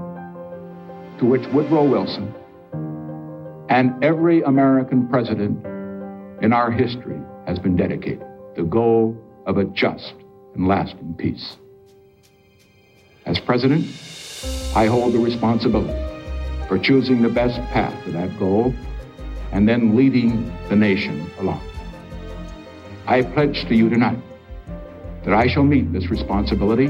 to 1.20 1.26
which 1.26 1.48
Woodrow 1.54 1.88
Wilson 1.88 2.34
and 3.70 4.04
every 4.04 4.42
American 4.42 5.08
president 5.08 5.64
in 6.44 6.52
our 6.52 6.72
history 6.72 7.20
has 7.46 7.60
been 7.60 7.76
dedicated 7.76 8.26
the 8.56 8.64
goal 8.64 9.16
of 9.46 9.58
a 9.58 9.66
just 9.66 10.16
and 10.56 10.68
lasting 10.68 11.16
peace. 11.18 11.58
As 13.26 13.40
president, 13.40 13.86
I 14.76 14.88
hold 14.88 15.14
the 15.14 15.20
responsibility 15.20 15.94
for 16.68 16.78
choosing 16.78 17.22
the 17.22 17.30
best 17.30 17.60
path 17.72 18.04
to 18.06 18.12
that 18.12 18.38
goal 18.40 18.74
and 19.52 19.70
then 19.70 19.96
leading 19.96 20.52
the 20.70 20.76
nation 20.76 21.30
along. 21.40 21.62
I 23.08 23.22
pledge 23.22 23.66
to 23.66 23.76
you 23.76 23.90
tonight 23.90 24.20
that 25.24 25.34
I 25.34 25.48
shall 25.48 25.64
meet 25.64 25.94
this 25.94 26.10
responsibility 26.10 26.88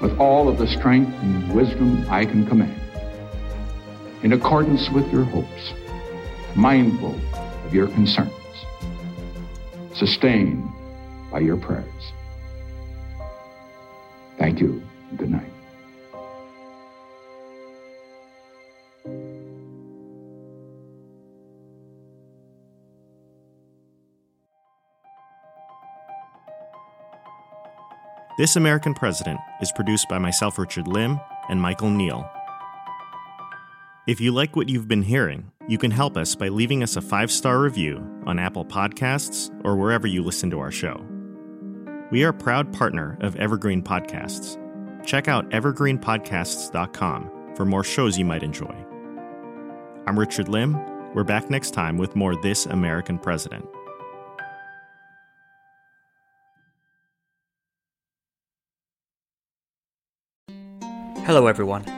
with 0.00 0.18
all 0.18 0.48
of 0.48 0.58
the 0.58 0.66
strength 0.66 1.12
and 1.22 1.52
wisdom 1.54 2.06
I 2.08 2.24
can 2.24 2.46
command, 2.46 2.80
in 4.22 4.32
accordance 4.32 4.90
with 4.90 5.10
your 5.12 5.24
hopes, 5.24 5.72
mindful 6.54 7.18
of 7.64 7.74
your 7.74 7.88
concerns, 7.88 8.32
sustained 9.92 10.70
by 11.30 11.40
your 11.40 11.56
prayers. 11.56 11.97
Thank 14.38 14.60
you 14.60 14.82
good 15.16 15.30
night. 15.30 15.50
This 28.38 28.54
American 28.54 28.94
President 28.94 29.40
is 29.60 29.72
produced 29.72 30.08
by 30.08 30.18
myself, 30.18 30.58
Richard 30.58 30.86
Lim, 30.86 31.18
and 31.48 31.60
Michael 31.60 31.90
Neal. 31.90 32.30
If 34.06 34.20
you 34.20 34.30
like 34.32 34.54
what 34.54 34.68
you've 34.68 34.86
been 34.86 35.02
hearing, 35.02 35.50
you 35.66 35.76
can 35.76 35.90
help 35.90 36.16
us 36.16 36.36
by 36.36 36.46
leaving 36.46 36.84
us 36.84 36.94
a 36.94 37.00
five 37.00 37.32
star 37.32 37.58
review 37.58 38.22
on 38.26 38.38
Apple 38.38 38.64
Podcasts 38.64 39.50
or 39.64 39.74
wherever 39.76 40.06
you 40.06 40.22
listen 40.22 40.50
to 40.50 40.60
our 40.60 40.70
show. 40.70 41.04
We 42.10 42.24
are 42.24 42.30
a 42.30 42.34
proud 42.34 42.72
partner 42.72 43.18
of 43.20 43.36
Evergreen 43.36 43.82
Podcasts. 43.82 44.56
Check 45.04 45.28
out 45.28 45.46
evergreenpodcasts.com 45.50 47.54
for 47.54 47.66
more 47.66 47.84
shows 47.84 48.18
you 48.18 48.24
might 48.24 48.42
enjoy. 48.42 48.74
I'm 50.06 50.18
Richard 50.18 50.48
Lim. 50.48 50.72
We're 51.12 51.24
back 51.24 51.50
next 51.50 51.72
time 51.72 51.98
with 51.98 52.16
more 52.16 52.40
This 52.40 52.64
American 52.64 53.18
President. 53.18 53.66
Hello, 61.26 61.46
everyone. 61.46 61.97